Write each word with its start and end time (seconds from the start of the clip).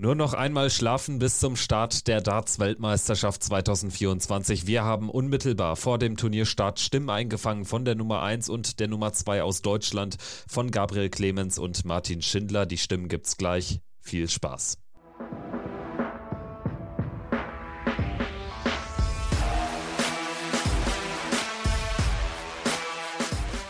Nur 0.00 0.14
noch 0.14 0.32
einmal 0.32 0.70
schlafen 0.70 1.18
bis 1.18 1.40
zum 1.40 1.56
Start 1.56 2.06
der 2.06 2.20
Darts-Weltmeisterschaft 2.20 3.42
2024. 3.42 4.68
Wir 4.68 4.84
haben 4.84 5.10
unmittelbar 5.10 5.74
vor 5.74 5.98
dem 5.98 6.16
Turnierstart 6.16 6.78
Stimmen 6.78 7.10
eingefangen 7.10 7.64
von 7.64 7.84
der 7.84 7.96
Nummer 7.96 8.22
1 8.22 8.48
und 8.48 8.78
der 8.78 8.86
Nummer 8.86 9.12
2 9.12 9.42
aus 9.42 9.60
Deutschland, 9.60 10.16
von 10.46 10.70
Gabriel 10.70 11.10
Clemens 11.10 11.58
und 11.58 11.84
Martin 11.84 12.22
Schindler. 12.22 12.64
Die 12.64 12.78
Stimmen 12.78 13.08
gibt's 13.08 13.36
gleich. 13.38 13.80
Viel 14.00 14.28
Spaß. 14.28 14.78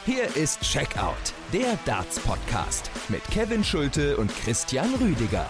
Hier 0.04 0.36
ist 0.36 0.60
Checkout, 0.60 1.32
der 1.54 1.78
Darts-Podcast 1.86 2.90
mit 3.08 3.24
Kevin 3.30 3.64
Schulte 3.64 4.18
und 4.18 4.30
Christian 4.42 4.94
Rüdiger. 4.96 5.46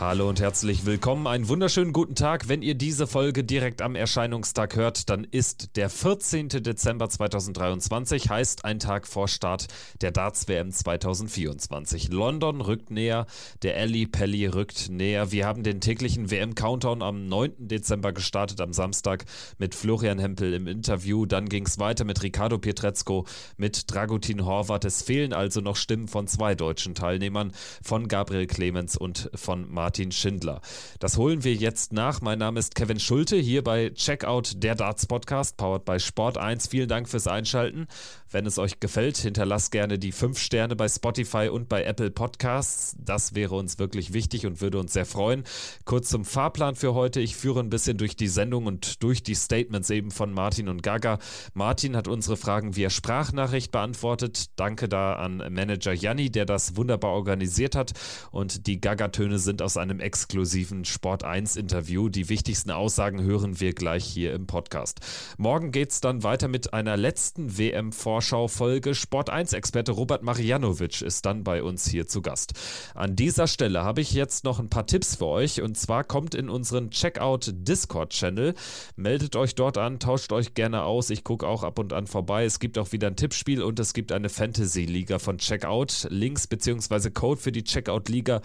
Hallo 0.00 0.28
und 0.28 0.38
herzlich 0.40 0.86
willkommen. 0.86 1.26
Einen 1.26 1.48
wunderschönen 1.48 1.92
guten 1.92 2.14
Tag. 2.14 2.46
Wenn 2.46 2.62
ihr 2.62 2.76
diese 2.76 3.08
Folge 3.08 3.42
direkt 3.42 3.82
am 3.82 3.96
Erscheinungstag 3.96 4.76
hört, 4.76 5.10
dann 5.10 5.24
ist 5.24 5.74
der 5.74 5.90
14. 5.90 6.50
Dezember 6.50 7.10
2023, 7.10 8.30
heißt 8.30 8.64
ein 8.64 8.78
Tag 8.78 9.08
vor 9.08 9.26
Start 9.26 9.66
der 10.00 10.12
Darts 10.12 10.46
WM 10.46 10.70
2024. 10.70 12.12
London 12.12 12.60
rückt 12.60 12.92
näher, 12.92 13.26
der 13.62 13.76
Ali 13.76 14.06
Pelli 14.06 14.46
rückt 14.46 14.88
näher. 14.88 15.32
Wir 15.32 15.46
haben 15.46 15.64
den 15.64 15.80
täglichen 15.80 16.30
WM-Countdown 16.30 17.02
am 17.02 17.26
9. 17.26 17.54
Dezember 17.58 18.12
gestartet, 18.12 18.60
am 18.60 18.72
Samstag 18.72 19.24
mit 19.58 19.74
Florian 19.74 20.20
Hempel 20.20 20.54
im 20.54 20.68
Interview. 20.68 21.26
Dann 21.26 21.48
ging 21.48 21.66
es 21.66 21.80
weiter 21.80 22.04
mit 22.04 22.22
Ricardo 22.22 22.58
Pietrezco, 22.58 23.26
mit 23.56 23.92
Dragutin 23.92 24.44
Horvath. 24.44 24.84
Es 24.84 25.02
fehlen 25.02 25.32
also 25.32 25.60
noch 25.60 25.74
Stimmen 25.74 26.06
von 26.06 26.28
zwei 26.28 26.54
deutschen 26.54 26.94
Teilnehmern, 26.94 27.50
von 27.82 28.06
Gabriel 28.06 28.46
Clemens 28.46 28.96
und 28.96 29.28
von 29.34 29.68
Martin. 29.68 29.87
Martin 29.88 30.12
Schindler. 30.12 30.60
Das 30.98 31.16
holen 31.16 31.44
wir 31.44 31.54
jetzt 31.54 31.94
nach. 31.94 32.20
Mein 32.20 32.40
Name 32.40 32.60
ist 32.60 32.74
Kevin 32.74 33.00
Schulte, 33.00 33.36
hier 33.36 33.64
bei 33.64 33.88
Checkout 33.88 34.62
der 34.62 34.74
Darts 34.74 35.06
Podcast, 35.06 35.56
powered 35.56 35.86
by 35.86 35.98
Sport 35.98 36.36
1. 36.36 36.66
Vielen 36.66 36.90
Dank 36.90 37.08
fürs 37.08 37.26
Einschalten. 37.26 37.86
Wenn 38.30 38.44
es 38.44 38.58
euch 38.58 38.78
gefällt, 38.78 39.16
hinterlasst 39.16 39.72
gerne 39.72 39.98
die 39.98 40.12
5 40.12 40.38
Sterne 40.38 40.76
bei 40.76 40.86
Spotify 40.86 41.48
und 41.48 41.70
bei 41.70 41.84
Apple 41.84 42.10
Podcasts. 42.10 42.94
Das 43.02 43.34
wäre 43.34 43.54
uns 43.54 43.78
wirklich 43.78 44.12
wichtig 44.12 44.44
und 44.44 44.60
würde 44.60 44.78
uns 44.78 44.92
sehr 44.92 45.06
freuen. 45.06 45.44
Kurz 45.86 46.10
zum 46.10 46.26
Fahrplan 46.26 46.74
für 46.74 46.92
heute. 46.92 47.20
Ich 47.20 47.36
führe 47.36 47.60
ein 47.60 47.70
bisschen 47.70 47.96
durch 47.96 48.16
die 48.16 48.28
Sendung 48.28 48.66
und 48.66 49.02
durch 49.02 49.22
die 49.22 49.34
Statements 49.34 49.88
eben 49.88 50.10
von 50.10 50.30
Martin 50.34 50.68
und 50.68 50.82
Gaga. 50.82 51.18
Martin 51.54 51.96
hat 51.96 52.06
unsere 52.06 52.36
Fragen 52.36 52.76
via 52.76 52.90
Sprachnachricht 52.90 53.72
beantwortet. 53.72 54.50
Danke 54.56 54.90
da 54.90 55.14
an 55.14 55.38
Manager 55.38 55.94
Janni, 55.94 56.28
der 56.30 56.44
das 56.44 56.76
wunderbar 56.76 57.12
organisiert 57.12 57.74
hat. 57.74 57.94
Und 58.30 58.66
die 58.66 58.78
Gaga-Töne 58.78 59.38
sind 59.38 59.62
aus 59.62 59.77
einem 59.78 60.00
exklusiven 60.00 60.84
Sport 60.84 61.24
1 61.24 61.56
Interview. 61.56 62.08
Die 62.08 62.28
wichtigsten 62.28 62.70
Aussagen 62.70 63.22
hören 63.22 63.60
wir 63.60 63.72
gleich 63.72 64.04
hier 64.04 64.34
im 64.34 64.46
Podcast. 64.46 65.00
Morgen 65.36 65.72
geht 65.72 65.90
es 65.90 66.00
dann 66.00 66.22
weiter 66.22 66.48
mit 66.48 66.72
einer 66.72 66.96
letzten 66.96 67.56
WM-Vorschau-Folge. 67.58 68.94
Sport 68.94 69.32
1-Experte 69.32 69.92
Robert 69.92 70.22
Marianovic 70.22 71.02
ist 71.02 71.26
dann 71.26 71.44
bei 71.44 71.62
uns 71.62 71.88
hier 71.88 72.06
zu 72.06 72.22
Gast. 72.22 72.52
An 72.94 73.16
dieser 73.16 73.46
Stelle 73.46 73.84
habe 73.84 74.00
ich 74.00 74.12
jetzt 74.12 74.44
noch 74.44 74.58
ein 74.58 74.68
paar 74.68 74.86
Tipps 74.86 75.16
für 75.16 75.26
euch 75.26 75.62
und 75.62 75.76
zwar 75.76 76.04
kommt 76.04 76.34
in 76.34 76.48
unseren 76.48 76.90
Checkout 76.90 77.52
Discord-Channel. 77.52 78.54
Meldet 78.96 79.36
euch 79.36 79.54
dort 79.54 79.78
an, 79.78 79.98
tauscht 80.00 80.32
euch 80.32 80.54
gerne 80.54 80.82
aus. 80.84 81.10
Ich 81.10 81.24
gucke 81.24 81.46
auch 81.46 81.62
ab 81.62 81.78
und 81.78 81.92
an 81.92 82.06
vorbei. 82.06 82.44
Es 82.44 82.58
gibt 82.58 82.78
auch 82.78 82.92
wieder 82.92 83.08
ein 83.08 83.16
Tippspiel 83.16 83.62
und 83.62 83.78
es 83.78 83.92
gibt 83.92 84.12
eine 84.12 84.28
Fantasy-Liga 84.28 85.18
von 85.18 85.38
Checkout. 85.38 86.06
Links 86.10 86.46
bzw. 86.46 87.10
Code 87.10 87.40
für 87.40 87.52
die 87.52 87.64
Checkout-Liga 87.64 88.42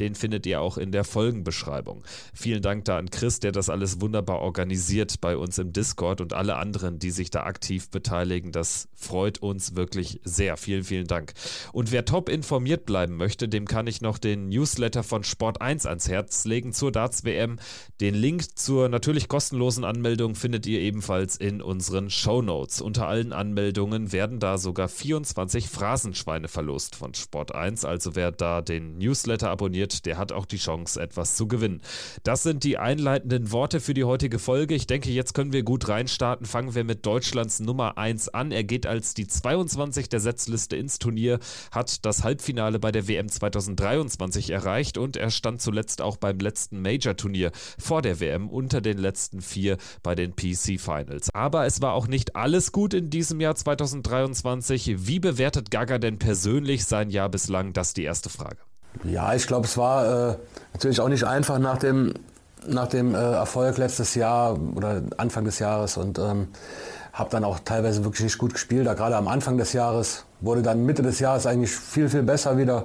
den 0.00 0.14
findet 0.14 0.46
ihr 0.46 0.60
auch 0.60 0.78
in 0.78 0.92
der 0.92 1.04
Folgenbeschreibung. 1.04 2.04
Vielen 2.32 2.62
Dank 2.62 2.84
da 2.84 2.98
an 2.98 3.10
Chris, 3.10 3.40
der 3.40 3.52
das 3.52 3.68
alles 3.68 4.00
wunderbar 4.00 4.40
organisiert 4.40 5.20
bei 5.20 5.36
uns 5.36 5.58
im 5.58 5.72
Discord 5.72 6.20
und 6.20 6.32
alle 6.32 6.56
anderen, 6.56 6.98
die 6.98 7.10
sich 7.10 7.30
da 7.30 7.44
aktiv 7.44 7.90
beteiligen. 7.90 8.52
Das 8.52 8.88
freut 8.94 9.38
uns 9.38 9.76
wirklich 9.76 10.20
sehr. 10.24 10.56
Vielen, 10.56 10.84
vielen 10.84 11.06
Dank. 11.06 11.32
Und 11.72 11.92
wer 11.92 12.04
top 12.04 12.28
informiert 12.28 12.86
bleiben 12.86 13.16
möchte, 13.16 13.48
dem 13.48 13.66
kann 13.66 13.86
ich 13.86 14.00
noch 14.00 14.18
den 14.18 14.48
Newsletter 14.48 15.02
von 15.02 15.24
Sport 15.24 15.60
1 15.60 15.86
ans 15.86 16.08
Herz 16.08 16.44
legen 16.44 16.72
zur 16.72 16.92
Darts 16.92 17.24
WM. 17.24 17.58
Den 18.00 18.14
Link 18.14 18.58
zur 18.58 18.88
natürlich 18.88 19.28
kostenlosen 19.28 19.84
Anmeldung 19.84 20.34
findet 20.34 20.66
ihr 20.66 20.80
ebenfalls 20.80 21.36
in 21.36 21.60
unseren 21.60 22.10
Show 22.10 22.42
Notes. 22.42 22.80
Unter 22.80 23.08
allen 23.08 23.32
Anmeldungen 23.32 24.12
werden 24.12 24.40
da 24.40 24.58
sogar 24.58 24.88
24 24.88 25.68
Phrasenschweine 25.68 26.48
verlost 26.48 26.96
von 26.96 27.14
Sport 27.14 27.54
1. 27.54 27.84
Also 27.84 28.14
wer 28.14 28.32
da 28.32 28.62
den 28.62 28.98
Newsletter 28.98 29.50
abonniert, 29.50 29.87
wird, 29.88 30.06
der 30.06 30.18
hat 30.18 30.32
auch 30.32 30.46
die 30.46 30.58
Chance, 30.58 31.00
etwas 31.00 31.36
zu 31.36 31.48
gewinnen. 31.48 31.80
Das 32.22 32.42
sind 32.42 32.64
die 32.64 32.78
einleitenden 32.78 33.50
Worte 33.52 33.80
für 33.80 33.94
die 33.94 34.04
heutige 34.04 34.38
Folge. 34.38 34.74
Ich 34.74 34.86
denke, 34.86 35.10
jetzt 35.10 35.34
können 35.34 35.52
wir 35.52 35.62
gut 35.62 35.88
reinstarten. 35.88 36.46
Fangen 36.46 36.74
wir 36.74 36.84
mit 36.84 37.06
Deutschlands 37.06 37.60
Nummer 37.60 37.96
1 37.98 38.28
an. 38.30 38.52
Er 38.52 38.64
geht 38.64 38.86
als 38.86 39.14
die 39.14 39.26
22 39.26 40.08
der 40.08 40.20
Setzliste 40.20 40.76
ins 40.76 40.98
Turnier, 40.98 41.38
hat 41.72 42.04
das 42.04 42.24
Halbfinale 42.24 42.78
bei 42.78 42.92
der 42.92 43.08
WM 43.08 43.28
2023 43.28 44.50
erreicht 44.50 44.98
und 44.98 45.16
er 45.16 45.30
stand 45.30 45.60
zuletzt 45.62 46.02
auch 46.02 46.16
beim 46.16 46.38
letzten 46.38 46.82
Major-Turnier 46.82 47.50
vor 47.78 48.02
der 48.02 48.20
WM 48.20 48.48
unter 48.50 48.80
den 48.80 48.98
letzten 48.98 49.40
vier 49.40 49.78
bei 50.02 50.14
den 50.14 50.34
PC 50.36 50.80
Finals. 50.80 51.30
Aber 51.34 51.66
es 51.66 51.80
war 51.80 51.94
auch 51.94 52.08
nicht 52.08 52.36
alles 52.36 52.72
gut 52.72 52.94
in 52.94 53.10
diesem 53.10 53.40
Jahr 53.40 53.54
2023. 53.54 55.06
Wie 55.06 55.20
bewertet 55.20 55.70
Gaga 55.70 55.98
denn 55.98 56.18
persönlich 56.18 56.84
sein 56.84 57.10
Jahr 57.10 57.28
bislang? 57.28 57.72
Das 57.72 57.88
ist 57.88 57.96
die 57.96 58.04
erste 58.04 58.28
Frage. 58.28 58.58
Ja, 59.04 59.34
ich 59.34 59.46
glaube, 59.46 59.66
es 59.66 59.76
war 59.76 60.30
äh, 60.30 60.36
natürlich 60.72 61.00
auch 61.00 61.08
nicht 61.08 61.24
einfach 61.24 61.58
nach 61.58 61.78
dem, 61.78 62.14
nach 62.66 62.88
dem 62.88 63.14
äh, 63.14 63.18
Erfolg 63.18 63.78
letztes 63.78 64.14
Jahr 64.14 64.58
oder 64.74 65.02
Anfang 65.16 65.44
des 65.44 65.58
Jahres 65.58 65.96
und 65.96 66.18
ähm, 66.18 66.48
habe 67.12 67.30
dann 67.30 67.44
auch 67.44 67.58
teilweise 67.60 68.04
wirklich 68.04 68.24
nicht 68.24 68.38
gut 68.38 68.54
gespielt. 68.54 68.86
Da 68.86 68.94
gerade 68.94 69.16
am 69.16 69.28
Anfang 69.28 69.58
des 69.58 69.72
Jahres 69.72 70.24
wurde 70.40 70.62
dann 70.62 70.84
Mitte 70.84 71.02
des 71.02 71.20
Jahres 71.20 71.46
eigentlich 71.46 71.70
viel, 71.70 72.08
viel 72.08 72.22
besser 72.22 72.56
wieder 72.58 72.84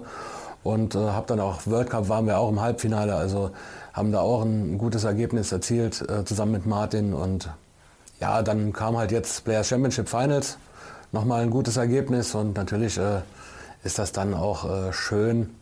und 0.63 0.95
äh, 0.95 0.99
habe 0.99 1.27
dann 1.27 1.39
auch 1.39 1.65
World 1.65 1.89
Cup 1.89 2.09
waren 2.09 2.25
wir 2.25 2.37
auch 2.37 2.49
im 2.49 2.61
Halbfinale, 2.61 3.15
also 3.15 3.51
haben 3.93 4.11
da 4.11 4.21
auch 4.21 4.43
ein 4.43 4.77
gutes 4.77 5.03
Ergebnis 5.03 5.51
erzielt 5.51 6.01
äh, 6.09 6.25
zusammen 6.25 6.53
mit 6.53 6.65
Martin 6.65 7.13
und 7.13 7.49
ja, 8.19 8.41
dann 8.41 8.71
kam 8.71 8.97
halt 8.97 9.11
jetzt 9.11 9.43
Players 9.43 9.67
Championship 9.67 10.07
Finals, 10.07 10.57
nochmal 11.11 11.41
ein 11.41 11.49
gutes 11.49 11.77
Ergebnis 11.77 12.33
und 12.33 12.55
natürlich 12.55 12.97
äh, 12.97 13.21
ist 13.83 13.99
das 13.99 14.13
dann 14.13 14.33
auch 14.33 14.65
äh, 14.65 14.93
schön, 14.93 15.53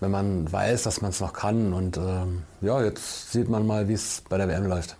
wenn 0.00 0.10
man 0.10 0.50
weiß, 0.50 0.82
dass 0.82 1.00
man 1.00 1.10
es 1.10 1.20
noch 1.20 1.32
kann. 1.32 1.72
Und 1.72 1.96
ähm, 1.96 2.42
ja, 2.60 2.82
jetzt 2.82 3.32
sieht 3.32 3.48
man 3.48 3.66
mal, 3.66 3.88
wie 3.88 3.94
es 3.94 4.22
bei 4.28 4.38
der 4.38 4.48
WM 4.48 4.66
läuft. 4.66 4.96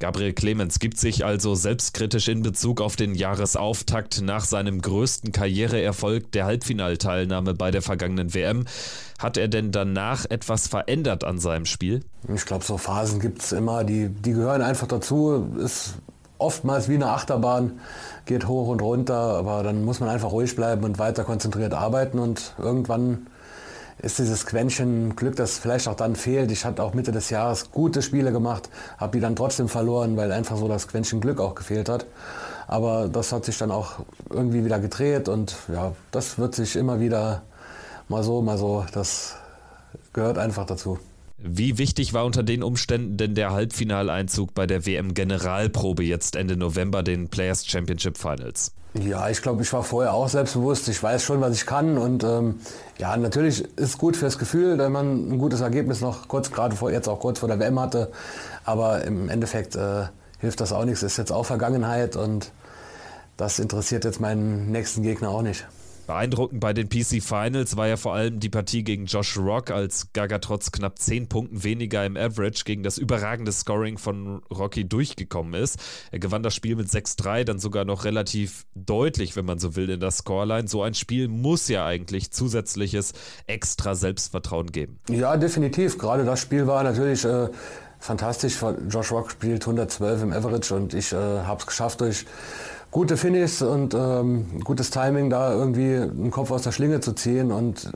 Gabriel 0.00 0.32
Clemens 0.32 0.78
gibt 0.78 0.98
sich 0.98 1.26
also 1.26 1.54
selbstkritisch 1.54 2.28
in 2.28 2.40
Bezug 2.40 2.80
auf 2.80 2.96
den 2.96 3.14
Jahresauftakt 3.14 4.22
nach 4.22 4.46
seinem 4.46 4.80
größten 4.80 5.30
Karriereerfolg 5.30 6.32
der 6.32 6.46
Halbfinalteilnahme 6.46 7.52
bei 7.52 7.70
der 7.70 7.82
vergangenen 7.82 8.32
WM. 8.32 8.64
Hat 9.18 9.36
er 9.36 9.48
denn 9.48 9.72
danach 9.72 10.24
etwas 10.30 10.68
verändert 10.68 11.22
an 11.22 11.38
seinem 11.38 11.66
Spiel? 11.66 12.00
Ich 12.34 12.46
glaube, 12.46 12.64
so 12.64 12.78
Phasen 12.78 13.20
gibt 13.20 13.42
es 13.42 13.52
immer, 13.52 13.84
die, 13.84 14.08
die 14.08 14.32
gehören 14.32 14.62
einfach 14.62 14.86
dazu. 14.86 15.46
Ist 15.58 15.98
oftmals 16.38 16.88
wie 16.88 16.94
eine 16.94 17.10
Achterbahn, 17.10 17.80
geht 18.24 18.48
hoch 18.48 18.68
und 18.68 18.80
runter, 18.80 19.14
aber 19.14 19.62
dann 19.62 19.84
muss 19.84 20.00
man 20.00 20.08
einfach 20.08 20.32
ruhig 20.32 20.56
bleiben 20.56 20.82
und 20.84 20.98
weiter 20.98 21.24
konzentriert 21.24 21.74
arbeiten 21.74 22.18
und 22.18 22.54
irgendwann 22.56 23.26
ist 24.02 24.18
dieses 24.18 24.46
Quäntchen 24.46 25.14
Glück, 25.16 25.36
das 25.36 25.58
vielleicht 25.58 25.88
auch 25.88 25.94
dann 25.94 26.16
fehlt. 26.16 26.50
Ich 26.50 26.64
hatte 26.64 26.82
auch 26.82 26.94
Mitte 26.94 27.12
des 27.12 27.30
Jahres 27.30 27.70
gute 27.70 28.02
Spiele 28.02 28.32
gemacht, 28.32 28.70
habe 28.98 29.12
die 29.12 29.20
dann 29.20 29.36
trotzdem 29.36 29.68
verloren, 29.68 30.16
weil 30.16 30.32
einfach 30.32 30.56
so 30.56 30.68
das 30.68 30.88
Quäntchen 30.88 31.20
Glück 31.20 31.40
auch 31.40 31.54
gefehlt 31.54 31.88
hat. 31.88 32.06
Aber 32.66 33.08
das 33.08 33.32
hat 33.32 33.44
sich 33.44 33.58
dann 33.58 33.70
auch 33.70 34.00
irgendwie 34.30 34.64
wieder 34.64 34.78
gedreht 34.78 35.28
und 35.28 35.56
ja, 35.72 35.92
das 36.12 36.38
wird 36.38 36.54
sich 36.54 36.76
immer 36.76 37.00
wieder 37.00 37.42
mal 38.08 38.22
so, 38.22 38.42
mal 38.42 38.58
so. 38.58 38.84
Das 38.92 39.36
gehört 40.12 40.38
einfach 40.38 40.66
dazu. 40.66 40.98
Wie 41.42 41.78
wichtig 41.78 42.12
war 42.12 42.24
unter 42.24 42.42
den 42.42 42.62
Umständen 42.62 43.16
denn 43.16 43.34
der 43.34 43.52
Halbfinaleinzug 43.52 44.54
bei 44.54 44.66
der 44.66 44.84
WM 44.84 45.14
Generalprobe 45.14 46.02
jetzt 46.02 46.36
Ende 46.36 46.56
November, 46.56 47.02
den 47.02 47.28
Players 47.28 47.66
Championship 47.66 48.18
Finals? 48.18 48.72
Ja, 48.94 49.28
ich 49.30 49.40
glaube, 49.40 49.62
ich 49.62 49.72
war 49.72 49.84
vorher 49.84 50.12
auch 50.12 50.28
selbstbewusst. 50.28 50.88
Ich 50.88 51.00
weiß 51.00 51.22
schon, 51.22 51.40
was 51.40 51.54
ich 51.54 51.64
kann. 51.64 51.96
Und 51.96 52.24
ähm, 52.24 52.56
ja, 52.98 53.16
natürlich 53.16 53.64
ist 53.78 53.98
gut 53.98 54.16
fürs 54.16 54.36
Gefühl, 54.36 54.78
wenn 54.78 54.92
man 54.92 55.30
ein 55.30 55.38
gutes 55.38 55.60
Ergebnis 55.60 56.00
noch 56.00 56.28
kurz, 56.28 56.50
gerade 56.50 56.74
vor, 56.74 56.90
jetzt 56.90 57.08
auch 57.08 57.20
kurz 57.20 57.38
vor 57.38 57.48
der 57.48 57.60
WM 57.60 57.78
hatte. 57.78 58.10
Aber 58.64 59.04
im 59.04 59.28
Endeffekt 59.28 59.76
äh, 59.76 60.06
hilft 60.40 60.60
das 60.60 60.72
auch 60.72 60.84
nichts. 60.84 61.02
Ist 61.02 61.18
jetzt 61.18 61.30
auch 61.32 61.46
Vergangenheit 61.46 62.16
und 62.16 62.50
das 63.36 63.58
interessiert 63.58 64.04
jetzt 64.04 64.20
meinen 64.20 64.70
nächsten 64.72 65.02
Gegner 65.02 65.30
auch 65.30 65.42
nicht. 65.42 65.66
Beeindruckend 66.10 66.58
bei 66.58 66.72
den 66.72 66.88
PC 66.88 67.22
Finals 67.22 67.76
war 67.76 67.86
ja 67.86 67.96
vor 67.96 68.14
allem 68.14 68.40
die 68.40 68.48
Partie 68.48 68.82
gegen 68.82 69.06
Josh 69.06 69.38
Rock, 69.38 69.70
als 69.70 70.12
Gaga 70.12 70.40
trotz 70.40 70.72
knapp 70.72 70.98
10 70.98 71.28
Punkten 71.28 71.62
weniger 71.62 72.04
im 72.04 72.16
Average 72.16 72.64
gegen 72.64 72.82
das 72.82 72.98
überragende 72.98 73.52
Scoring 73.52 73.96
von 73.96 74.42
Rocky 74.50 74.88
durchgekommen 74.88 75.54
ist. 75.54 75.78
Er 76.10 76.18
gewann 76.18 76.42
das 76.42 76.56
Spiel 76.56 76.74
mit 76.74 76.88
6-3, 76.88 77.44
dann 77.44 77.60
sogar 77.60 77.84
noch 77.84 78.04
relativ 78.04 78.66
deutlich, 78.74 79.36
wenn 79.36 79.44
man 79.44 79.60
so 79.60 79.76
will, 79.76 79.88
in 79.88 80.00
der 80.00 80.10
Scoreline. 80.10 80.66
So 80.66 80.82
ein 80.82 80.94
Spiel 80.94 81.28
muss 81.28 81.68
ja 81.68 81.86
eigentlich 81.86 82.32
zusätzliches 82.32 83.12
extra 83.46 83.94
Selbstvertrauen 83.94 84.72
geben. 84.72 84.98
Ja, 85.08 85.36
definitiv. 85.36 85.96
Gerade 85.96 86.24
das 86.24 86.40
Spiel 86.40 86.66
war 86.66 86.82
natürlich 86.82 87.24
äh, 87.24 87.50
fantastisch. 88.00 88.56
Josh 88.88 89.12
Rock 89.12 89.30
spielt 89.30 89.62
112 89.62 90.22
im 90.24 90.32
Average 90.32 90.74
und 90.74 90.92
ich 90.92 91.12
äh, 91.12 91.16
habe 91.16 91.60
es 91.60 91.68
geschafft 91.68 92.00
durch 92.00 92.24
gute 92.90 93.16
Finishes 93.16 93.62
und 93.62 93.94
ähm, 93.94 94.62
gutes 94.64 94.90
Timing, 94.90 95.30
da 95.30 95.52
irgendwie 95.52 95.96
einen 95.96 96.30
Kopf 96.30 96.50
aus 96.50 96.62
der 96.62 96.72
Schlinge 96.72 97.00
zu 97.00 97.12
ziehen 97.12 97.52
und 97.52 97.92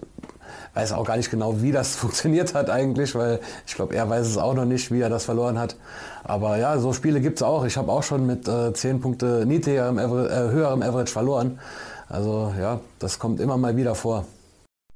weiß 0.75 0.93
auch 0.93 1.05
gar 1.05 1.17
nicht 1.17 1.31
genau, 1.31 1.63
wie 1.63 1.73
das 1.73 1.97
funktioniert 1.97 2.55
hat 2.55 2.71
eigentlich, 2.71 3.15
weil 3.15 3.41
ich 3.67 3.75
glaube, 3.75 3.95
er 3.95 4.09
weiß 4.09 4.27
es 4.27 4.39
auch 4.39 4.55
noch 4.55 4.65
nicht, 4.65 4.91
wie 4.91 5.01
er 5.01 5.09
das 5.09 5.25
verloren 5.25 5.59
hat. 5.59 5.77
Aber 6.23 6.57
ja, 6.59 6.79
so 6.79 6.93
Spiele 6.93 7.21
gibt 7.21 7.39
es 7.39 7.43
auch. 7.43 7.65
Ich 7.65 7.77
habe 7.77 7.91
auch 7.91 8.03
schon 8.03 8.27
mit 8.27 8.49
äh, 8.49 8.73
10 8.73 9.01
Punkte 9.01 9.45
niedrigerem, 9.47 9.99
äh, 9.99 10.03
höherem 10.03 10.83
Average 10.83 11.13
verloren. 11.13 11.59
Also 12.09 12.53
ja, 12.61 12.81
das 12.99 13.19
kommt 13.19 13.41
immer 13.41 13.57
mal 13.57 13.77
wieder 13.77 13.95
vor. 13.95 14.25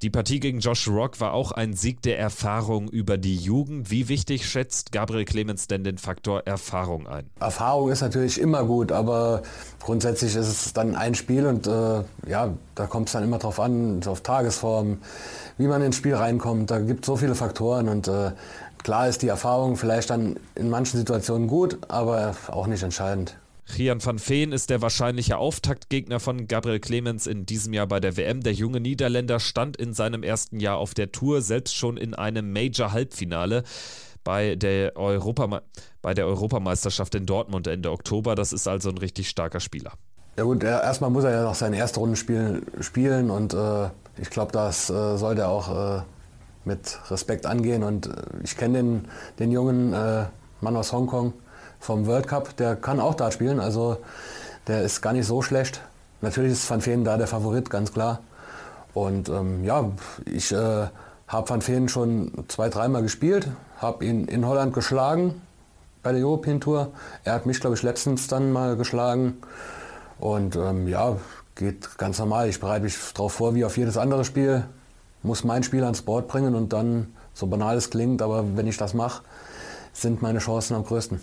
Die 0.00 0.10
Partie 0.10 0.38
gegen 0.38 0.60
Josh 0.60 0.86
Rock 0.86 1.20
war 1.20 1.32
auch 1.32 1.50
ein 1.50 1.72
Sieg 1.72 2.02
der 2.02 2.20
Erfahrung 2.20 2.88
über 2.88 3.18
die 3.18 3.34
Jugend. 3.34 3.90
Wie 3.90 4.06
wichtig 4.06 4.48
schätzt 4.48 4.92
Gabriel 4.92 5.24
Clemens 5.24 5.66
denn 5.66 5.82
den 5.82 5.98
Faktor 5.98 6.42
Erfahrung 6.46 7.08
ein? 7.08 7.28
Erfahrung 7.40 7.90
ist 7.90 8.00
natürlich 8.00 8.40
immer 8.40 8.62
gut, 8.62 8.92
aber 8.92 9.42
grundsätzlich 9.80 10.36
ist 10.36 10.46
es 10.46 10.72
dann 10.72 10.94
ein 10.94 11.16
Spiel 11.16 11.46
und 11.46 11.66
äh, 11.66 12.04
ja, 12.28 12.54
da 12.76 12.86
kommt 12.86 13.08
es 13.08 13.14
dann 13.14 13.24
immer 13.24 13.38
drauf 13.38 13.58
an, 13.58 14.00
auf 14.06 14.20
Tagesform, 14.20 14.98
wie 15.56 15.66
man 15.66 15.82
ins 15.82 15.96
Spiel 15.96 16.14
reinkommt. 16.14 16.70
Da 16.70 16.78
gibt 16.78 17.00
es 17.00 17.06
so 17.06 17.16
viele 17.16 17.34
Faktoren 17.34 17.88
und 17.88 18.06
äh, 18.06 18.30
klar 18.84 19.08
ist 19.08 19.22
die 19.22 19.28
Erfahrung 19.28 19.76
vielleicht 19.76 20.10
dann 20.10 20.38
in 20.54 20.70
manchen 20.70 20.98
Situationen 20.98 21.48
gut, 21.48 21.76
aber 21.88 22.36
auch 22.46 22.68
nicht 22.68 22.84
entscheidend. 22.84 23.36
Rian 23.76 24.04
van 24.04 24.18
Veen 24.18 24.52
ist 24.52 24.70
der 24.70 24.80
wahrscheinliche 24.80 25.36
Auftaktgegner 25.36 26.20
von 26.20 26.48
Gabriel 26.48 26.80
Clemens 26.80 27.26
in 27.26 27.44
diesem 27.44 27.72
Jahr 27.72 27.86
bei 27.86 28.00
der 28.00 28.16
WM. 28.16 28.42
Der 28.42 28.52
junge 28.52 28.80
Niederländer 28.80 29.40
stand 29.40 29.76
in 29.76 29.92
seinem 29.92 30.22
ersten 30.22 30.58
Jahr 30.58 30.78
auf 30.78 30.94
der 30.94 31.12
Tour, 31.12 31.42
selbst 31.42 31.76
schon 31.76 31.96
in 31.96 32.14
einem 32.14 32.52
Major-Halbfinale 32.52 33.64
bei 34.24 34.56
der, 34.56 34.96
Europame 34.96 35.62
bei 36.02 36.14
der 36.14 36.26
Europameisterschaft 36.26 37.14
in 37.14 37.26
Dortmund 37.26 37.66
Ende 37.66 37.90
Oktober. 37.90 38.34
Das 38.34 38.52
ist 38.52 38.66
also 38.66 38.88
ein 38.88 38.98
richtig 38.98 39.28
starker 39.28 39.60
Spieler. 39.60 39.92
Ja 40.36 40.44
gut, 40.44 40.62
erstmal 40.62 41.10
muss 41.10 41.24
er 41.24 41.32
ja 41.32 41.42
noch 41.42 41.54
seine 41.54 41.76
erste 41.76 42.00
Runde 42.00 42.16
spielen, 42.16 42.64
spielen 42.80 43.30
und 43.30 43.54
äh, 43.54 43.88
ich 44.16 44.30
glaube, 44.30 44.52
das 44.52 44.88
äh, 44.88 45.16
sollte 45.16 45.42
er 45.42 45.48
auch 45.48 45.98
äh, 45.98 46.02
mit 46.64 46.98
Respekt 47.10 47.46
angehen. 47.46 47.82
Und 47.82 48.06
äh, 48.06 48.12
ich 48.44 48.56
kenne 48.56 48.78
den, 48.78 49.08
den 49.38 49.50
jungen 49.50 49.92
äh, 49.92 50.26
Mann 50.60 50.76
aus 50.76 50.92
Hongkong 50.92 51.32
vom 51.80 52.06
World 52.06 52.26
Cup, 52.26 52.56
der 52.56 52.76
kann 52.76 53.00
auch 53.00 53.14
da 53.14 53.30
spielen. 53.30 53.60
Also 53.60 53.98
der 54.66 54.82
ist 54.82 55.00
gar 55.00 55.12
nicht 55.12 55.26
so 55.26 55.42
schlecht. 55.42 55.80
Natürlich 56.20 56.52
ist 56.52 56.68
Van 56.68 56.84
Veen 56.84 57.04
da 57.04 57.16
der 57.16 57.26
Favorit, 57.26 57.70
ganz 57.70 57.92
klar. 57.92 58.20
Und 58.94 59.28
ähm, 59.28 59.64
ja, 59.64 59.90
ich 60.24 60.52
äh, 60.52 60.86
habe 61.28 61.48
Van 61.48 61.66
Veen 61.66 61.88
schon 61.88 62.32
zwei, 62.48 62.68
dreimal 62.68 63.02
gespielt, 63.02 63.48
habe 63.78 64.04
ihn 64.04 64.26
in 64.26 64.46
Holland 64.46 64.72
geschlagen 64.74 65.40
bei 66.02 66.12
der 66.12 66.24
European 66.24 66.60
Tour. 66.60 66.92
Er 67.24 67.34
hat 67.34 67.46
mich, 67.46 67.60
glaube 67.60 67.76
ich, 67.76 67.82
letztens 67.82 68.26
dann 68.26 68.52
mal 68.52 68.76
geschlagen. 68.76 69.38
Und 70.18 70.56
ähm, 70.56 70.88
ja, 70.88 71.16
geht 71.54 71.98
ganz 71.98 72.18
normal. 72.18 72.48
Ich 72.48 72.60
bereite 72.60 72.84
mich 72.84 72.96
darauf 73.14 73.34
vor 73.34 73.54
wie 73.54 73.64
auf 73.64 73.76
jedes 73.76 73.96
andere 73.96 74.24
Spiel. 74.24 74.64
Muss 75.22 75.44
mein 75.44 75.62
Spiel 75.62 75.84
ans 75.84 76.02
Board 76.02 76.28
bringen 76.28 76.54
und 76.54 76.72
dann, 76.72 77.12
so 77.34 77.46
banal 77.46 77.76
es 77.76 77.90
klingt, 77.90 78.22
aber 78.22 78.56
wenn 78.56 78.66
ich 78.66 78.76
das 78.76 78.94
mache, 78.94 79.22
sind 79.92 80.22
meine 80.22 80.38
Chancen 80.38 80.74
am 80.74 80.84
größten. 80.84 81.20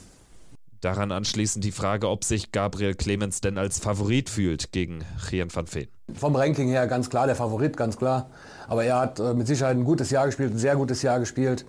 Daran 0.85 1.11
anschließend 1.11 1.65
die 1.65 1.71
Frage, 1.71 2.07
ob 2.07 2.23
sich 2.23 2.51
Gabriel 2.51 2.93
Clemens 2.93 3.41
denn 3.41 3.57
als 3.57 3.79
Favorit 3.79 4.29
fühlt 4.29 4.71
gegen 4.71 5.03
Gian 5.31 5.47
van 5.51 5.65
Veen. 5.65 5.87
Vom 6.13 6.35
Ranking 6.35 6.67
her 6.67 6.85
ganz 6.85 7.09
klar 7.09 7.25
der 7.25 7.35
Favorit, 7.35 7.75
ganz 7.75 7.97
klar. 7.97 8.29
Aber 8.67 8.83
er 8.83 8.99
hat 8.99 9.19
äh, 9.19 9.33
mit 9.33 9.47
Sicherheit 9.47 9.75
ein 9.75 9.83
gutes 9.83 10.11
Jahr 10.11 10.27
gespielt, 10.27 10.53
ein 10.53 10.59
sehr 10.59 10.75
gutes 10.75 11.01
Jahr 11.01 11.19
gespielt 11.19 11.65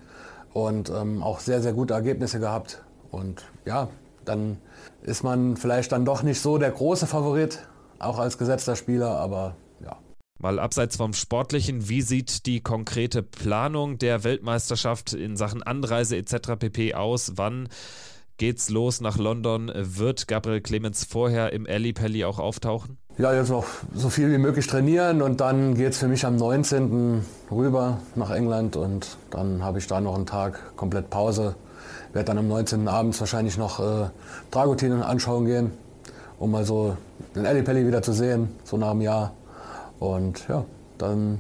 und 0.52 0.90
ähm, 0.90 1.22
auch 1.22 1.40
sehr, 1.40 1.62
sehr 1.62 1.72
gute 1.72 1.94
Ergebnisse 1.94 2.40
gehabt. 2.40 2.82
Und 3.10 3.46
ja, 3.64 3.88
dann 4.26 4.58
ist 5.00 5.24
man 5.24 5.56
vielleicht 5.56 5.92
dann 5.92 6.04
doch 6.04 6.22
nicht 6.22 6.42
so 6.42 6.58
der 6.58 6.72
große 6.72 7.06
Favorit, 7.06 7.66
auch 7.98 8.18
als 8.18 8.36
gesetzter 8.36 8.76
Spieler, 8.76 9.12
aber 9.12 9.56
ja. 9.82 9.96
Mal 10.38 10.58
abseits 10.58 10.96
vom 10.96 11.14
Sportlichen, 11.14 11.88
wie 11.88 12.02
sieht 12.02 12.44
die 12.44 12.60
konkrete 12.60 13.22
Planung 13.22 13.96
der 13.96 14.24
Weltmeisterschaft 14.24 15.14
in 15.14 15.38
Sachen 15.38 15.62
Anreise 15.62 16.18
etc. 16.18 16.58
pp 16.58 16.92
aus? 16.92 17.32
Wann 17.36 17.70
geht's 18.38 18.70
los 18.70 19.00
nach 19.00 19.18
London. 19.18 19.70
Wird 19.74 20.28
Gabriel 20.28 20.60
Clemens 20.60 21.04
vorher 21.04 21.52
im 21.52 21.66
Ali 21.66 21.92
Pelli 21.92 22.24
auch 22.24 22.38
auftauchen? 22.38 22.98
Ja, 23.18 23.32
jetzt 23.32 23.48
noch 23.48 23.64
so 23.94 24.10
viel 24.10 24.30
wie 24.30 24.38
möglich 24.38 24.66
trainieren 24.66 25.22
und 25.22 25.40
dann 25.40 25.74
geht 25.74 25.92
es 25.92 25.98
für 25.98 26.08
mich 26.08 26.26
am 26.26 26.36
19. 26.36 27.24
rüber 27.50 27.98
nach 28.14 28.30
England 28.30 28.76
und 28.76 29.16
dann 29.30 29.64
habe 29.64 29.78
ich 29.78 29.86
da 29.86 30.02
noch 30.02 30.14
einen 30.14 30.26
Tag 30.26 30.76
komplett 30.76 31.08
Pause. 31.08 31.54
Werde 32.12 32.26
dann 32.26 32.38
am 32.38 32.48
19. 32.48 32.88
abends 32.88 33.18
wahrscheinlich 33.20 33.56
noch 33.56 33.80
äh, 33.80 34.10
Dragutin 34.50 34.92
anschauen 34.92 35.46
gehen, 35.46 35.70
um 36.38 36.50
mal 36.50 36.66
so 36.66 36.96
den 37.34 37.46
Ali 37.46 37.62
Pelli 37.62 37.86
wieder 37.86 38.02
zu 38.02 38.12
sehen, 38.12 38.48
so 38.64 38.76
nach 38.76 38.90
einem 38.90 39.00
Jahr. 39.00 39.32
Und 39.98 40.46
ja, 40.48 40.66
dann 40.98 41.38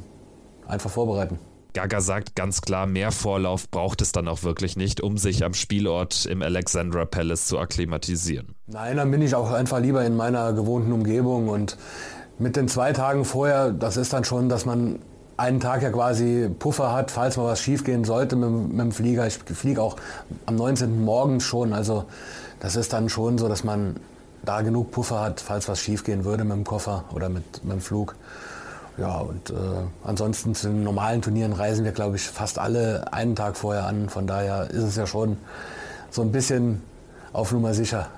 einfach 0.66 0.90
vorbereiten. 0.90 1.38
Gaga 1.76 2.00
sagt 2.00 2.34
ganz 2.34 2.62
klar, 2.62 2.86
mehr 2.86 3.12
Vorlauf 3.12 3.70
braucht 3.70 4.00
es 4.00 4.10
dann 4.10 4.28
auch 4.28 4.44
wirklich 4.44 4.78
nicht, 4.78 5.02
um 5.02 5.18
sich 5.18 5.44
am 5.44 5.52
Spielort 5.52 6.24
im 6.24 6.40
Alexandra 6.40 7.04
Palace 7.04 7.44
zu 7.44 7.58
akklimatisieren. 7.58 8.54
Nein, 8.66 8.96
dann 8.96 9.10
bin 9.10 9.20
ich 9.20 9.34
auch 9.34 9.52
einfach 9.52 9.78
lieber 9.80 10.02
in 10.02 10.16
meiner 10.16 10.54
gewohnten 10.54 10.90
Umgebung 10.90 11.50
und 11.50 11.76
mit 12.38 12.56
den 12.56 12.68
zwei 12.68 12.94
Tagen 12.94 13.26
vorher, 13.26 13.72
das 13.72 13.98
ist 13.98 14.14
dann 14.14 14.24
schon, 14.24 14.48
dass 14.48 14.64
man 14.64 15.00
einen 15.36 15.60
Tag 15.60 15.82
ja 15.82 15.90
quasi 15.90 16.48
Puffer 16.58 16.94
hat, 16.94 17.10
falls 17.10 17.36
mal 17.36 17.44
was 17.44 17.60
schiefgehen 17.60 18.04
sollte 18.04 18.36
mit, 18.36 18.72
mit 18.72 18.80
dem 18.80 18.92
Flieger. 18.92 19.26
Ich 19.26 19.34
fliege 19.34 19.82
auch 19.82 19.96
am 20.46 20.56
19. 20.56 21.04
morgens 21.04 21.44
schon, 21.44 21.74
also 21.74 22.06
das 22.58 22.76
ist 22.76 22.94
dann 22.94 23.10
schon 23.10 23.36
so, 23.36 23.48
dass 23.48 23.64
man 23.64 23.96
da 24.46 24.62
genug 24.62 24.92
Puffer 24.92 25.20
hat, 25.20 25.42
falls 25.42 25.68
was 25.68 25.80
schiefgehen 25.80 26.24
würde 26.24 26.44
mit 26.44 26.56
dem 26.56 26.64
Koffer 26.64 27.04
oder 27.12 27.28
mit, 27.28 27.64
mit 27.64 27.72
dem 27.74 27.80
Flug. 27.82 28.16
Ja, 28.98 29.18
und 29.18 29.50
äh, 29.50 29.54
ansonsten 30.04 30.54
zu 30.54 30.68
den 30.68 30.82
normalen 30.82 31.20
Turnieren 31.20 31.52
reisen 31.52 31.84
wir, 31.84 31.92
glaube 31.92 32.16
ich, 32.16 32.22
fast 32.22 32.58
alle 32.58 33.12
einen 33.12 33.36
Tag 33.36 33.56
vorher 33.56 33.86
an. 33.86 34.08
Von 34.08 34.26
daher 34.26 34.70
ist 34.70 34.84
es 34.84 34.96
ja 34.96 35.06
schon 35.06 35.36
so 36.10 36.22
ein 36.22 36.32
bisschen 36.32 36.82
auf 37.32 37.52
Nummer 37.52 37.74
sicher. 37.74 38.08